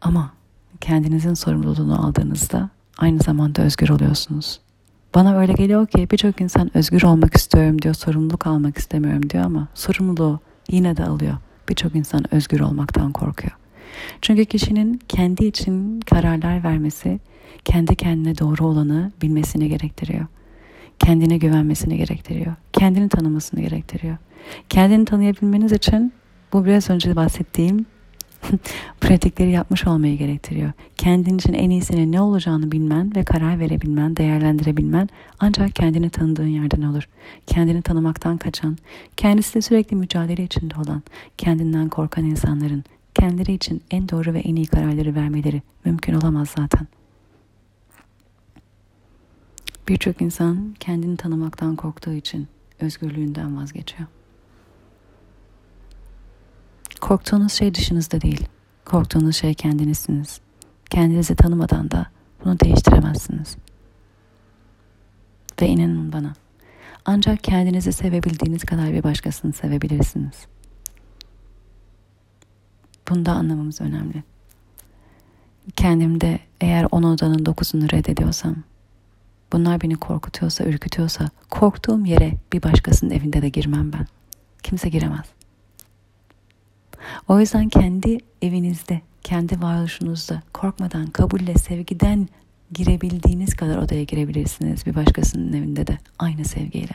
Ama 0.00 0.32
kendinizin 0.80 1.34
sorumluluğunu 1.34 2.06
aldığınızda 2.06 2.70
aynı 2.98 3.18
zamanda 3.18 3.62
özgür 3.62 3.88
oluyorsunuz 3.88 4.60
Bana 5.16 5.38
öyle 5.38 5.52
geliyor 5.52 5.86
ki 5.86 6.08
birçok 6.10 6.40
insan 6.40 6.76
özgür 6.76 7.02
olmak 7.02 7.34
istiyorum 7.34 7.82
diyor, 7.82 7.94
sorumluluk 7.94 8.46
almak 8.46 8.78
istemiyorum 8.78 9.30
diyor 9.30 9.44
ama 9.44 9.68
sorumluluğu 9.74 10.40
yine 10.70 10.96
de 10.96 11.04
alıyor. 11.04 11.34
Birçok 11.68 11.94
insan 11.94 12.34
özgür 12.34 12.60
olmaktan 12.60 13.12
korkuyor. 13.12 13.52
Çünkü 14.22 14.44
kişinin 14.44 15.00
kendi 15.08 15.44
için 15.44 16.00
kararlar 16.00 16.64
vermesi, 16.64 17.20
kendi 17.64 17.96
kendine 17.96 18.38
doğru 18.38 18.66
olanı 18.66 19.12
bilmesini 19.22 19.68
gerektiriyor. 19.68 20.26
Kendine 20.98 21.38
güvenmesini 21.38 21.96
gerektiriyor. 21.96 22.54
Kendini 22.72 23.08
tanımasını 23.08 23.60
gerektiriyor. 23.60 24.16
Kendini 24.68 25.04
tanıyabilmeniz 25.04 25.72
için 25.72 26.12
bu 26.52 26.64
biraz 26.64 26.90
önce 26.90 27.16
bahsettiğim 27.16 27.86
pratikleri 29.00 29.50
yapmış 29.50 29.86
olmayı 29.86 30.18
gerektiriyor. 30.18 30.72
Kendin 30.96 31.38
için 31.38 31.52
en 31.52 31.70
iyisinin 31.70 32.12
ne 32.12 32.20
olacağını 32.20 32.72
bilmen 32.72 33.16
ve 33.16 33.24
karar 33.24 33.58
verebilmen, 33.58 34.16
değerlendirebilmen 34.16 35.08
ancak 35.40 35.74
kendini 35.74 36.10
tanıdığın 36.10 36.46
yerden 36.46 36.82
olur. 36.82 37.08
Kendini 37.46 37.82
tanımaktan 37.82 38.36
kaçan, 38.36 38.78
kendisiyle 39.16 39.62
sürekli 39.62 39.96
mücadele 39.96 40.44
içinde 40.44 40.74
olan, 40.76 41.02
kendinden 41.38 41.88
korkan 41.88 42.24
insanların 42.24 42.84
kendileri 43.14 43.52
için 43.52 43.82
en 43.90 44.08
doğru 44.08 44.34
ve 44.34 44.40
en 44.40 44.56
iyi 44.56 44.66
kararları 44.66 45.14
vermeleri 45.14 45.62
mümkün 45.84 46.14
olamaz 46.14 46.48
zaten. 46.56 46.86
Birçok 49.88 50.22
insan 50.22 50.74
kendini 50.80 51.16
tanımaktan 51.16 51.76
korktuğu 51.76 52.12
için 52.12 52.48
özgürlüğünden 52.80 53.56
vazgeçiyor. 53.56 54.08
Korktuğunuz 57.06 57.52
şey 57.52 57.74
dışınızda 57.74 58.20
değil. 58.20 58.46
Korktuğunuz 58.84 59.36
şey 59.36 59.54
kendinizsiniz. 59.54 60.40
Kendinizi 60.90 61.36
tanımadan 61.36 61.90
da 61.90 62.06
bunu 62.44 62.60
değiştiremezsiniz. 62.60 63.56
Ve 65.62 65.68
inanın 65.68 66.12
bana. 66.12 66.32
Ancak 67.04 67.44
kendinizi 67.44 67.92
sevebildiğiniz 67.92 68.64
kadar 68.64 68.92
bir 68.92 69.02
başkasını 69.02 69.52
sevebilirsiniz. 69.52 70.46
Bunu 73.08 73.26
da 73.26 73.32
anlamamız 73.32 73.80
önemli. 73.80 74.22
Kendimde 75.76 76.38
eğer 76.60 76.86
on 76.90 77.02
odanın 77.02 77.46
dokuzunu 77.46 77.90
reddediyorsam, 77.92 78.56
bunlar 79.52 79.80
beni 79.80 79.96
korkutuyorsa, 79.96 80.64
ürkütüyorsa, 80.64 81.28
korktuğum 81.50 82.06
yere 82.06 82.32
bir 82.52 82.62
başkasının 82.62 83.10
evinde 83.10 83.42
de 83.42 83.48
girmem 83.48 83.92
ben. 83.92 84.06
Kimse 84.62 84.88
giremez. 84.88 85.35
O 87.28 87.40
yüzden 87.40 87.68
kendi 87.68 88.18
evinizde, 88.42 89.00
kendi 89.22 89.62
varoluşunuzda 89.62 90.42
korkmadan, 90.52 91.06
kabulle, 91.06 91.54
sevgiden 91.54 92.28
girebildiğiniz 92.72 93.56
kadar 93.56 93.78
odaya 93.78 94.02
girebilirsiniz 94.02 94.86
bir 94.86 94.94
başkasının 94.94 95.52
evinde 95.52 95.86
de 95.86 95.98
aynı 96.18 96.44
sevgiyle. 96.44 96.92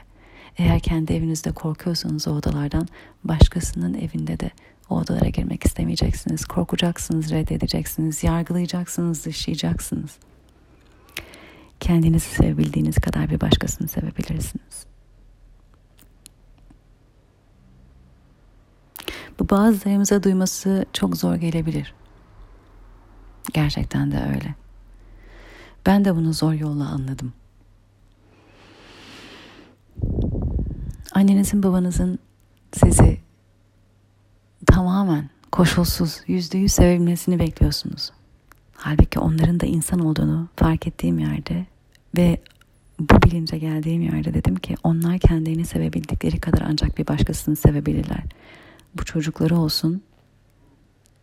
Eğer 0.58 0.80
kendi 0.80 1.14
evinizde 1.14 1.52
korkuyorsanız 1.52 2.28
o 2.28 2.32
odalardan 2.32 2.88
başkasının 3.24 3.94
evinde 3.94 4.40
de 4.40 4.52
o 4.90 4.96
odalara 4.96 5.30
girmek 5.30 5.66
istemeyeceksiniz. 5.66 6.46
Korkacaksınız, 6.46 7.32
reddedeceksiniz, 7.32 8.24
yargılayacaksınız, 8.24 9.26
dışlayacaksınız. 9.26 10.12
Kendinizi 11.80 12.30
sevebildiğiniz 12.30 12.96
kadar 12.96 13.30
bir 13.30 13.42
başkasını 13.42 13.88
sevebilirsiniz. 13.88 14.91
Bu 19.42 19.50
bazılarımıza 19.50 20.24
duyması 20.24 20.86
çok 20.94 21.18
zor 21.18 21.36
gelebilir. 21.36 21.94
Gerçekten 23.54 24.12
de 24.12 24.18
öyle. 24.18 24.56
Ben 25.86 26.06
de 26.06 26.16
bunu 26.16 26.34
zor 26.34 26.54
yolla 26.54 26.88
anladım. 26.88 27.34
Annenizin 31.14 31.64
babanızın 31.64 32.20
sizi 32.74 33.18
tamamen 34.66 35.30
koşulsuz 35.52 36.22
yüzde 36.28 36.58
yüz 36.58 36.72
sevebilmesini 36.72 37.40
bekliyorsunuz. 37.40 38.12
Halbuki 38.76 39.20
onların 39.20 39.60
da 39.60 39.66
insan 39.66 40.00
olduğunu 40.00 40.48
fark 40.56 40.88
ettiğim 40.88 41.20
yerde 41.20 41.66
ve 42.18 42.42
bu 43.00 43.22
bilince 43.22 43.58
geldiğim 43.58 44.02
yerde 44.02 44.34
dedim 44.34 44.56
ki 44.56 44.76
onlar 44.84 45.20
kendilerini 45.20 45.66
sevebildikleri 45.66 46.40
kadar 46.40 46.66
ancak 46.70 46.98
bir 46.98 47.08
başkasını 47.08 47.56
sevebilirler. 47.56 48.24
Bu 48.96 49.06
çocukları 49.06 49.58
olsun, 49.58 50.04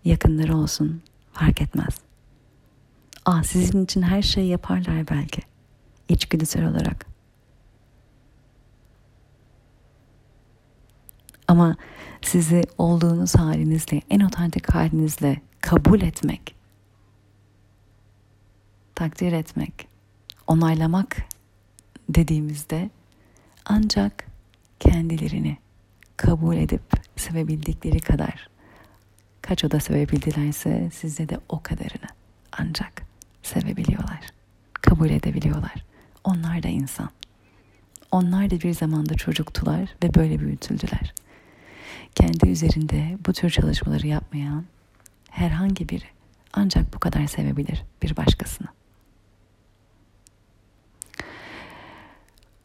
yakınları 0.05 0.57
olsun 0.57 1.03
fark 1.33 1.61
etmez. 1.61 1.99
Aa, 3.25 3.43
sizin 3.43 3.85
için 3.85 4.03
her 4.03 4.23
şeyi 4.23 4.49
yaparlar 4.49 5.09
belki. 5.09 5.43
İçgüdüsel 6.09 6.65
olarak. 6.69 7.07
Ama 11.49 11.77
sizi 12.23 12.63
olduğunuz 12.79 13.35
halinizle, 13.35 14.03
en 14.11 14.21
otantik 14.21 14.75
halinizle 14.75 15.41
kabul 15.61 16.01
etmek, 16.01 16.55
takdir 18.95 19.33
etmek, 19.33 19.89
onaylamak 20.47 21.17
dediğimizde 22.09 22.91
ancak 23.65 24.27
kendilerini 24.81 25.59
kabul 26.19 26.57
edip 26.57 26.83
sevebildikleri 27.17 28.01
kadar 28.01 28.49
kaç 29.43 29.65
oda 29.65 29.81
sevebildilerse 29.81 30.91
sizde 30.95 31.29
de 31.29 31.41
o 31.49 31.63
kadarını 31.63 32.09
ancak 32.53 33.03
sevebiliyorlar. 33.43 34.21
Kabul 34.73 35.11
edebiliyorlar. 35.11 35.85
Onlar 36.25 36.63
da 36.63 36.69
insan. 36.69 37.11
Onlar 38.13 38.51
da 38.51 38.61
bir 38.61 38.73
zamanda 38.73 39.15
çocuktular 39.15 39.95
ve 40.05 40.15
böyle 40.15 40.41
büyütüldüler. 40.41 41.15
Kendi 42.15 42.49
üzerinde 42.49 43.19
bu 43.27 43.33
tür 43.33 43.51
çalışmaları 43.51 44.07
yapmayan 44.07 44.65
herhangi 45.31 45.89
biri 45.89 46.07
ancak 46.53 46.95
bu 46.95 46.99
kadar 46.99 47.27
sevebilir 47.27 47.85
bir 48.03 48.17
başkasını. 48.17 48.69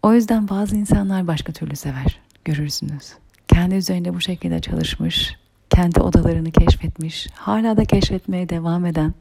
O 0.04 0.14
yüzden 0.14 0.50
bazı 0.50 0.76
insanlar 0.76 1.28
başka 1.28 1.54
türlü 1.54 1.76
sever. 1.76 2.20
Görürsünüz 2.46 3.23
kendi 3.48 3.76
üzerinde 3.76 4.14
bu 4.14 4.22
şekilde 4.22 4.60
çalışmış, 4.60 5.36
kendi 5.70 6.00
odalarını 6.00 6.52
keşfetmiş, 6.52 7.28
hala 7.34 7.78
da 7.78 7.86
keşfetmeye 7.86 8.50
devam 8.50 8.86
eden 8.86 9.14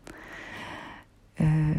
e, 1.40 1.74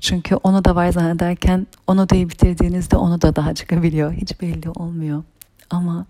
çünkü 0.00 0.34
onu 0.34 0.64
da 0.64 0.74
var 0.74 0.92
zannederken 0.92 1.66
onu 1.86 2.08
da 2.08 2.14
bitirdiğinizde 2.14 2.96
onu 2.96 3.22
da 3.22 3.36
daha 3.36 3.54
çıkabiliyor. 3.54 4.12
Hiç 4.12 4.40
belli 4.40 4.70
olmuyor. 4.70 5.22
Ama 5.70 6.06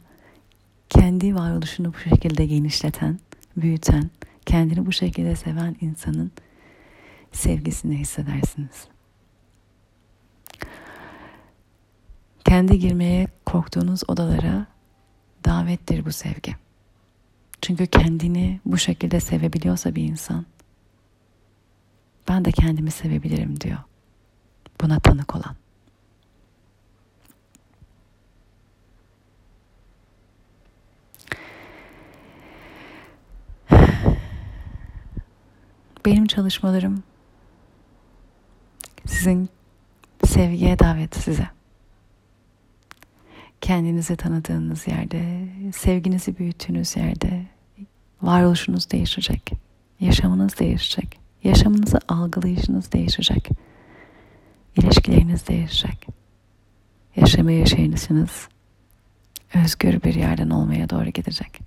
kendi 0.89 1.35
varoluşunu 1.35 1.93
bu 1.95 1.99
şekilde 1.99 2.47
genişleten, 2.47 3.19
büyüten, 3.57 4.11
kendini 4.47 4.87
bu 4.87 4.93
şekilde 4.93 5.37
seven 5.37 5.77
insanın 5.81 6.33
sevgisini 7.33 7.99
hissedersiniz. 7.99 8.92
Kendi 12.53 12.79
girmeye 12.79 13.27
korktuğunuz 13.47 14.03
odalara 14.09 14.67
davettir 15.45 16.05
bu 16.05 16.13
sevgi. 16.13 16.57
Çünkü 17.63 17.87
kendini 17.87 18.61
bu 18.65 18.79
şekilde 18.79 19.21
sevebiliyorsa 19.21 19.95
bir 19.95 20.03
insan, 20.03 20.47
ben 22.29 22.45
de 22.45 22.53
kendimi 22.53 22.91
sevebilirim 22.91 23.61
diyor. 23.61 23.79
Buna 24.81 25.01
tanık 25.01 25.37
olan. 25.37 25.57
Benim 36.07 36.27
çalışmalarım 36.27 37.03
sizin 39.07 39.49
sevgiye 40.25 40.79
davet 40.79 41.17
size 41.17 41.62
kendinizi 43.63 44.17
tanıdığınız 44.17 44.89
yerde, 44.89 45.49
sevginizi 45.73 46.39
büyüttüğünüz 46.39 46.97
yerde 46.97 47.47
varoluşunuz 48.23 48.91
değişecek. 48.91 49.53
Yaşamınız 50.01 50.59
değişecek. 50.59 51.21
Yaşamınızı 51.45 51.99
algılayışınız 52.09 52.93
değişecek. 52.93 53.49
İlişkileriniz 54.77 55.49
değişecek. 55.49 56.07
Yaşamı 57.17 57.53
yaşayışınız 57.53 58.49
özgür 59.55 60.03
bir 60.03 60.15
yerden 60.15 60.51
olmaya 60.51 60.91
doğru 60.91 61.09
gidecek. 61.09 61.61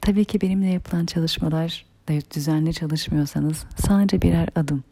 Tabii 0.00 0.24
ki 0.24 0.40
benimle 0.40 0.68
yapılan 0.68 1.06
çalışmalar 1.06 1.84
düzenli 2.34 2.74
çalışmıyorsanız 2.74 3.64
sadece 3.76 4.22
birer 4.22 4.48
adım. 4.56 4.84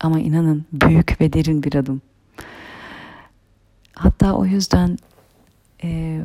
Ama 0.00 0.20
inanın 0.20 0.64
büyük 0.72 1.20
ve 1.20 1.32
derin 1.32 1.62
bir 1.62 1.74
adım. 1.74 2.02
Hatta 3.98 4.32
o 4.32 4.44
yüzden 4.46 4.98
e, 5.82 6.20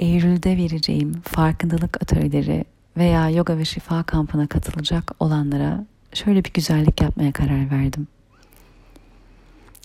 Eylül'de 0.00 0.56
vereceğim 0.56 1.20
farkındalık 1.24 2.02
atölyeleri 2.02 2.64
veya 2.96 3.30
yoga 3.30 3.58
ve 3.58 3.64
şifa 3.64 4.02
kampına 4.02 4.46
katılacak 4.46 5.12
olanlara 5.20 5.84
şöyle 6.14 6.44
bir 6.44 6.52
güzellik 6.52 7.00
yapmaya 7.00 7.32
karar 7.32 7.70
verdim. 7.70 8.08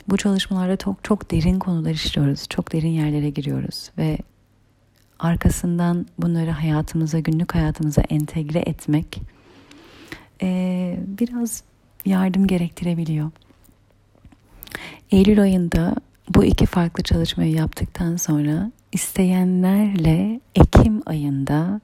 Bu 0.08 0.18
çalışmalarda 0.18 0.78
çok 0.78 1.04
çok 1.04 1.32
derin 1.32 1.60
konular 1.60 1.92
işliyoruz. 1.92 2.50
Çok 2.50 2.74
derin 2.74 2.90
yerlere 2.90 3.30
giriyoruz 3.30 3.92
ve 3.98 4.18
arkasından 5.20 6.06
bunları 6.18 6.52
hayatımıza, 6.52 7.20
günlük 7.20 7.56
hayatımıza 7.56 8.02
entegre 8.02 8.60
etmek 8.60 9.22
e, 10.42 11.00
biraz 11.08 11.64
yardım 12.06 12.48
gerektirebiliyor. 12.48 13.32
Eylül 15.12 15.42
ayında 15.42 15.96
bu 16.30 16.44
iki 16.44 16.66
farklı 16.66 17.04
çalışmayı 17.04 17.52
yaptıktan 17.52 18.16
sonra 18.16 18.72
isteyenlerle 18.92 20.40
Ekim 20.56 21.02
ayında 21.06 21.82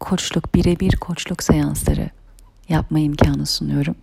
koçluk, 0.00 0.54
birebir 0.54 0.96
koçluk 0.96 1.42
seansları 1.42 2.10
yapma 2.68 2.98
imkanı 2.98 3.46
sunuyorum. 3.46 3.94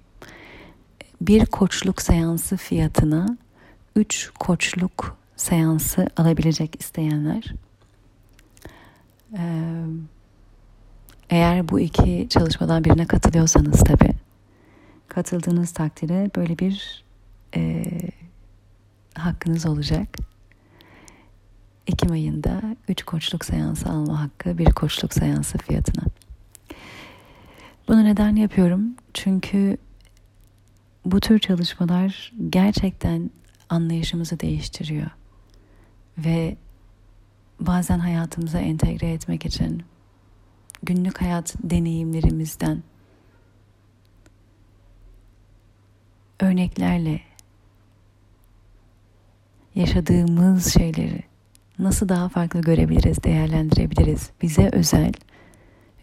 Bir 1.21 1.45
koçluk 1.45 2.01
seansı 2.01 2.57
fiyatına 2.57 3.37
3 3.95 4.31
koçluk 4.39 5.17
seansı 5.35 6.07
alabilecek 6.17 6.81
isteyenler. 6.81 7.53
Eğer 11.29 11.69
bu 11.69 11.79
iki 11.79 12.27
çalışmadan 12.29 12.83
birine 12.83 13.05
katılıyorsanız 13.05 13.83
tabi 13.83 14.13
katıldığınız 15.07 15.71
takdirde 15.71 16.31
böyle 16.35 16.59
bir 16.59 17.03
e, 17.55 17.83
hakkınız 19.15 19.65
olacak. 19.65 20.17
Ekim 21.87 22.11
ayında 22.11 22.61
3 22.87 23.03
koçluk 23.03 23.45
seansı 23.45 23.89
alma 23.89 24.21
hakkı 24.21 24.57
bir 24.57 24.65
koçluk 24.65 25.13
seansı 25.13 25.57
fiyatına. 25.57 26.03
Bunu 27.87 28.03
neden 28.03 28.35
yapıyorum? 28.35 28.95
Çünkü 29.13 29.77
bu 31.05 31.19
tür 31.19 31.39
çalışmalar 31.39 32.33
gerçekten 32.49 33.31
anlayışımızı 33.69 34.39
değiştiriyor. 34.39 35.09
Ve 36.17 36.57
bazen 37.59 37.99
hayatımıza 37.99 38.59
entegre 38.59 39.11
etmek 39.11 39.45
için 39.45 39.83
günlük 40.83 41.21
hayat 41.21 41.55
deneyimlerimizden 41.63 42.83
örneklerle 46.39 47.21
yaşadığımız 49.75 50.73
şeyleri 50.73 51.23
nasıl 51.79 52.09
daha 52.09 52.29
farklı 52.29 52.61
görebiliriz, 52.61 53.23
değerlendirebiliriz? 53.23 54.29
Bize 54.41 54.69
özel 54.73 55.11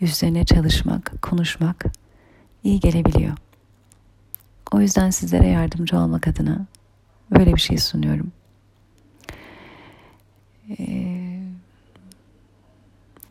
üzerine 0.01 0.45
çalışmak, 0.45 1.23
konuşmak 1.23 1.85
iyi 2.65 2.81
gelebiliyor. 2.81 3.37
O 4.73 4.81
yüzden 4.81 5.11
sizlere 5.11 5.47
yardımcı 5.47 5.99
olmak 5.99 6.29
adına 6.29 6.67
böyle 7.31 7.55
bir 7.55 7.61
şey 7.61 7.79
sunuyorum. 7.79 8.33
Ee, 10.79 11.43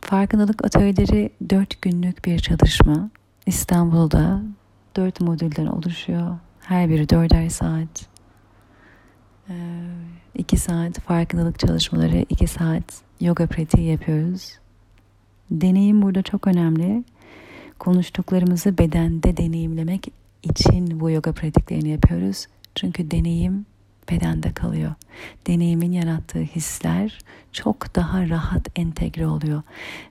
farkındalık 0.01 0.65
atölyeleri 0.65 1.29
dört 1.49 1.81
günlük 1.81 2.25
bir 2.25 2.39
çalışma. 2.39 3.09
İstanbul'da 3.45 4.41
dört 4.95 5.21
modülden 5.21 5.65
oluşuyor. 5.65 6.37
Her 6.59 6.89
biri 6.89 7.09
dörder 7.09 7.49
saat. 7.49 8.07
Ee, 9.49 9.53
iki 10.35 10.57
saat 10.57 10.99
farkındalık 10.99 11.59
çalışmaları, 11.59 12.25
iki 12.29 12.47
saat 12.47 13.01
yoga 13.21 13.47
pratiği 13.47 13.91
yapıyoruz. 13.91 14.59
Deneyim 15.51 16.01
burada 16.01 16.21
çok 16.21 16.47
önemli. 16.47 17.03
Konuştuklarımızı 17.79 18.77
bedende 18.77 19.37
deneyimlemek 19.37 20.07
için 20.43 20.99
bu 20.99 21.09
yoga 21.09 21.31
pratiklerini 21.31 21.89
yapıyoruz. 21.89 22.47
Çünkü 22.75 23.11
deneyim 23.11 23.65
bedende 24.11 24.51
kalıyor. 24.53 24.93
Deneyimin 25.47 25.91
yarattığı 25.91 26.39
hisler 26.39 27.19
çok 27.51 27.95
daha 27.95 28.29
rahat 28.29 28.79
entegre 28.79 29.27
oluyor. 29.27 29.61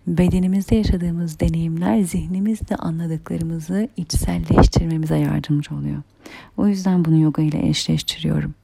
Bedenimizde 0.07 0.77
yaşadığımız 0.77 1.41
deneyimler 1.41 2.03
zihnimizde 2.03 2.77
anladıklarımızı 2.77 3.89
içselleştirmemize 3.97 5.19
yardımcı 5.19 5.75
oluyor. 5.75 6.03
O 6.57 6.67
yüzden 6.67 7.05
bunu 7.05 7.21
yoga 7.21 7.43
ile 7.43 7.69
eşleştiriyorum. 7.69 8.55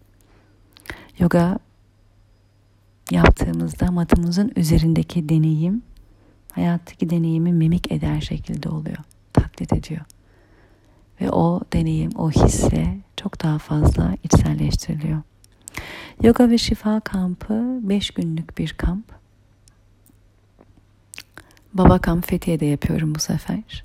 Yoga 1.19 1.59
yaptığımızda 3.11 3.91
matımızın 3.91 4.53
üzerindeki 4.57 5.29
deneyim 5.29 5.83
hayattaki 6.53 7.11
deneyimi 7.11 7.53
mimik 7.53 7.93
eder 7.93 8.21
şekilde 8.21 8.69
oluyor. 8.69 8.99
Taklit 9.33 9.73
ediyor. 9.73 10.01
Ve 11.21 11.31
o 11.31 11.61
deneyim, 11.73 12.13
o 12.17 12.31
hisle 12.31 12.99
çok 13.17 13.43
daha 13.43 13.59
fazla 13.59 14.17
içselleştiriliyor. 14.23 15.23
Yoga 16.23 16.51
ve 16.51 16.59
Şifa 16.59 17.01
kampı 17.01 17.79
5 17.83 18.11
günlük 18.11 18.59
bir 18.59 18.73
kamp. 18.73 19.13
Baba 21.75 21.99
kamp 21.99 22.27
Fethiye'de 22.27 22.67
yapıyorum 22.67 23.15
bu 23.15 23.19
sefer. 23.19 23.85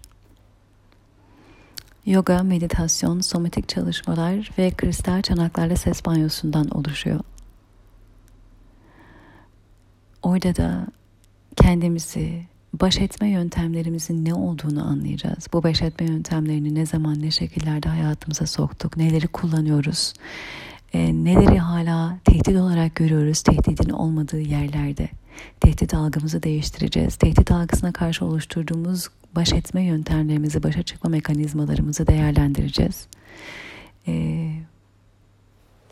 Yoga, 2.10 2.44
meditasyon, 2.44 3.20
somatik 3.20 3.70
çalışmalar 3.70 4.52
ve 4.58 4.72
kristal 4.72 5.22
çanaklarla 5.22 5.76
ses 5.76 6.06
banyosundan 6.06 6.70
oluşuyor. 6.70 7.20
Orada 10.22 10.56
da 10.56 10.88
kendimizi, 11.56 12.46
baş 12.74 12.98
etme 12.98 13.30
yöntemlerimizin 13.30 14.26
ne 14.26 14.34
olduğunu 14.34 14.88
anlayacağız. 14.88 15.48
Bu 15.54 15.64
baş 15.64 15.82
etme 15.82 16.06
yöntemlerini 16.06 16.76
ne 16.76 16.86
zaman 16.86 17.22
ne 17.22 17.32
şekillerde 17.32 17.90
hayatımıza 17.90 18.46
soktuk, 18.46 18.98
neleri 18.98 19.28
kullanıyoruz, 19.28 20.14
e, 20.94 21.24
neleri 21.24 21.60
hala 21.60 22.18
tehdit 22.26 22.56
olarak 22.56 22.96
görüyoruz 22.96 23.42
tehdidin 23.42 23.90
olmadığı 23.90 24.42
yerlerde. 24.42 25.10
Tehdit 25.60 25.94
algımızı 25.94 26.44
değiştireceğiz. 26.44 27.16
Tehdit 27.16 27.52
algısına 27.52 27.92
karşı 27.94 28.26
oluşturduğumuz 28.26 29.10
baş 29.36 29.54
etme 29.54 29.84
yöntemlerimizi, 29.84 30.64
başa 30.64 30.84
çıkma 30.84 31.10
mekanizmalarımızı 31.10 32.08
değerlendireceğiz. 32.08 33.08
E, 34.08 34.52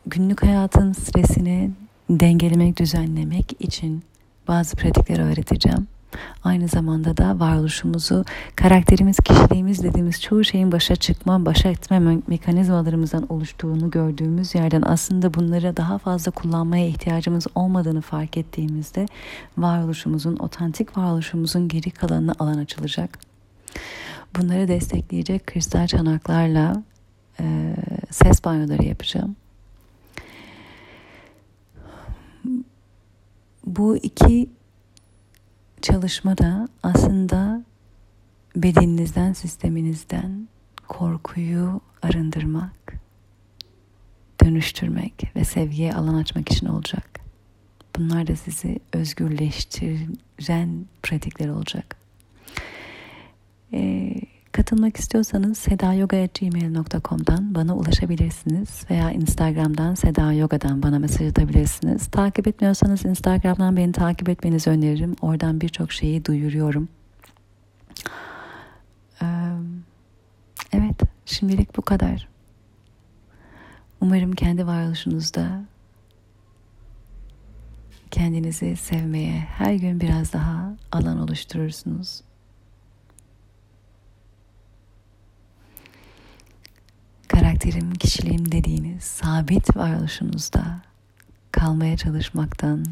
günlük 0.05 0.43
hayatın 0.43 0.93
stresini 0.93 1.71
dengelemek, 2.09 2.79
düzenlemek 2.79 3.55
için 3.59 4.03
bazı 4.47 4.75
pratikleri 4.75 5.21
öğreteceğim. 5.21 5.87
Aynı 6.43 6.67
zamanda 6.67 7.17
da 7.17 7.39
varoluşumuzu, 7.39 8.25
karakterimiz, 8.55 9.17
kişiliğimiz 9.17 9.83
dediğimiz 9.83 10.21
çoğu 10.21 10.43
şeyin 10.43 10.71
başa 10.71 10.95
çıkma, 10.95 11.45
başa 11.45 11.69
etme 11.69 11.99
mekanizmalarımızdan 12.27 13.25
oluştuğunu 13.29 13.91
gördüğümüz 13.91 14.55
yerden 14.55 14.81
aslında 14.81 15.33
bunları 15.33 15.77
daha 15.77 15.97
fazla 15.97 16.31
kullanmaya 16.31 16.87
ihtiyacımız 16.87 17.47
olmadığını 17.55 18.01
fark 18.01 18.37
ettiğimizde 18.37 19.05
varoluşumuzun, 19.57 20.35
otantik 20.35 20.97
varoluşumuzun 20.97 21.67
geri 21.67 21.91
kalanına 21.91 22.33
alan 22.39 22.57
açılacak. 22.57 23.19
Bunları 24.35 24.67
destekleyecek 24.67 25.47
kristal 25.47 25.87
çanaklarla 25.87 26.83
e, 27.39 27.75
ses 28.11 28.45
banyoları 28.45 28.83
yapacağım. 28.83 29.35
Bu 33.65 33.97
iki 33.97 34.49
çalışma 35.81 36.37
da 36.37 36.67
aslında 36.83 37.63
bedeninizden, 38.55 39.33
sisteminizden 39.33 40.47
korkuyu 40.87 41.81
arındırmak, 42.01 42.93
dönüştürmek 44.43 45.35
ve 45.35 45.43
sevgiye 45.43 45.93
alan 45.93 46.15
açmak 46.15 46.51
için 46.51 46.67
olacak. 46.67 47.19
Bunlar 47.95 48.27
da 48.27 48.35
sizi 48.35 48.79
özgürleştiren 48.93 50.85
pratikler 51.03 51.49
olacak. 51.49 51.97
Ee, 53.73 54.13
katılmak 54.57 54.97
istiyorsanız 54.97 55.57
sedayoga.gmail.com'dan 55.57 57.55
bana 57.55 57.75
ulaşabilirsiniz 57.75 58.85
veya 58.89 59.11
Instagram'dan 59.11 59.95
Seda 59.95 60.33
Yoga'dan 60.33 60.83
bana 60.83 60.99
mesaj 60.99 61.27
atabilirsiniz. 61.27 62.07
Takip 62.07 62.47
etmiyorsanız 62.47 63.05
Instagram'dan 63.05 63.77
beni 63.77 63.91
takip 63.91 64.29
etmenizi 64.29 64.69
öneririm. 64.69 65.15
Oradan 65.21 65.61
birçok 65.61 65.91
şeyi 65.91 66.25
duyuruyorum. 66.25 66.89
Evet, 70.73 71.01
şimdilik 71.25 71.77
bu 71.77 71.81
kadar. 71.81 72.27
Umarım 74.01 74.31
kendi 74.31 74.67
varoluşunuzda 74.67 75.65
kendinizi 78.11 78.75
sevmeye 78.75 79.39
her 79.39 79.73
gün 79.73 79.99
biraz 79.99 80.33
daha 80.33 80.75
alan 80.91 81.19
oluşturursunuz. 81.19 82.26
Karakterim, 87.39 87.93
kişiliğim 87.93 88.51
dediğiniz 88.51 89.03
sabit 89.03 89.77
varoluşunuzda 89.77 90.81
kalmaya 91.51 91.97
çalışmaktan 91.97 92.85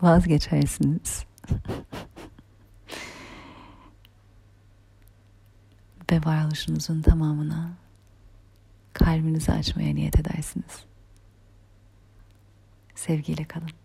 vazgeçersiniz. 0.00 1.24
Ve 6.12 6.20
varoluşunuzun 6.24 7.02
tamamına 7.02 7.70
kalbinizi 8.92 9.52
açmaya 9.52 9.94
niyet 9.94 10.20
edersiniz. 10.20 10.84
Sevgiyle 12.94 13.44
kalın. 13.44 13.81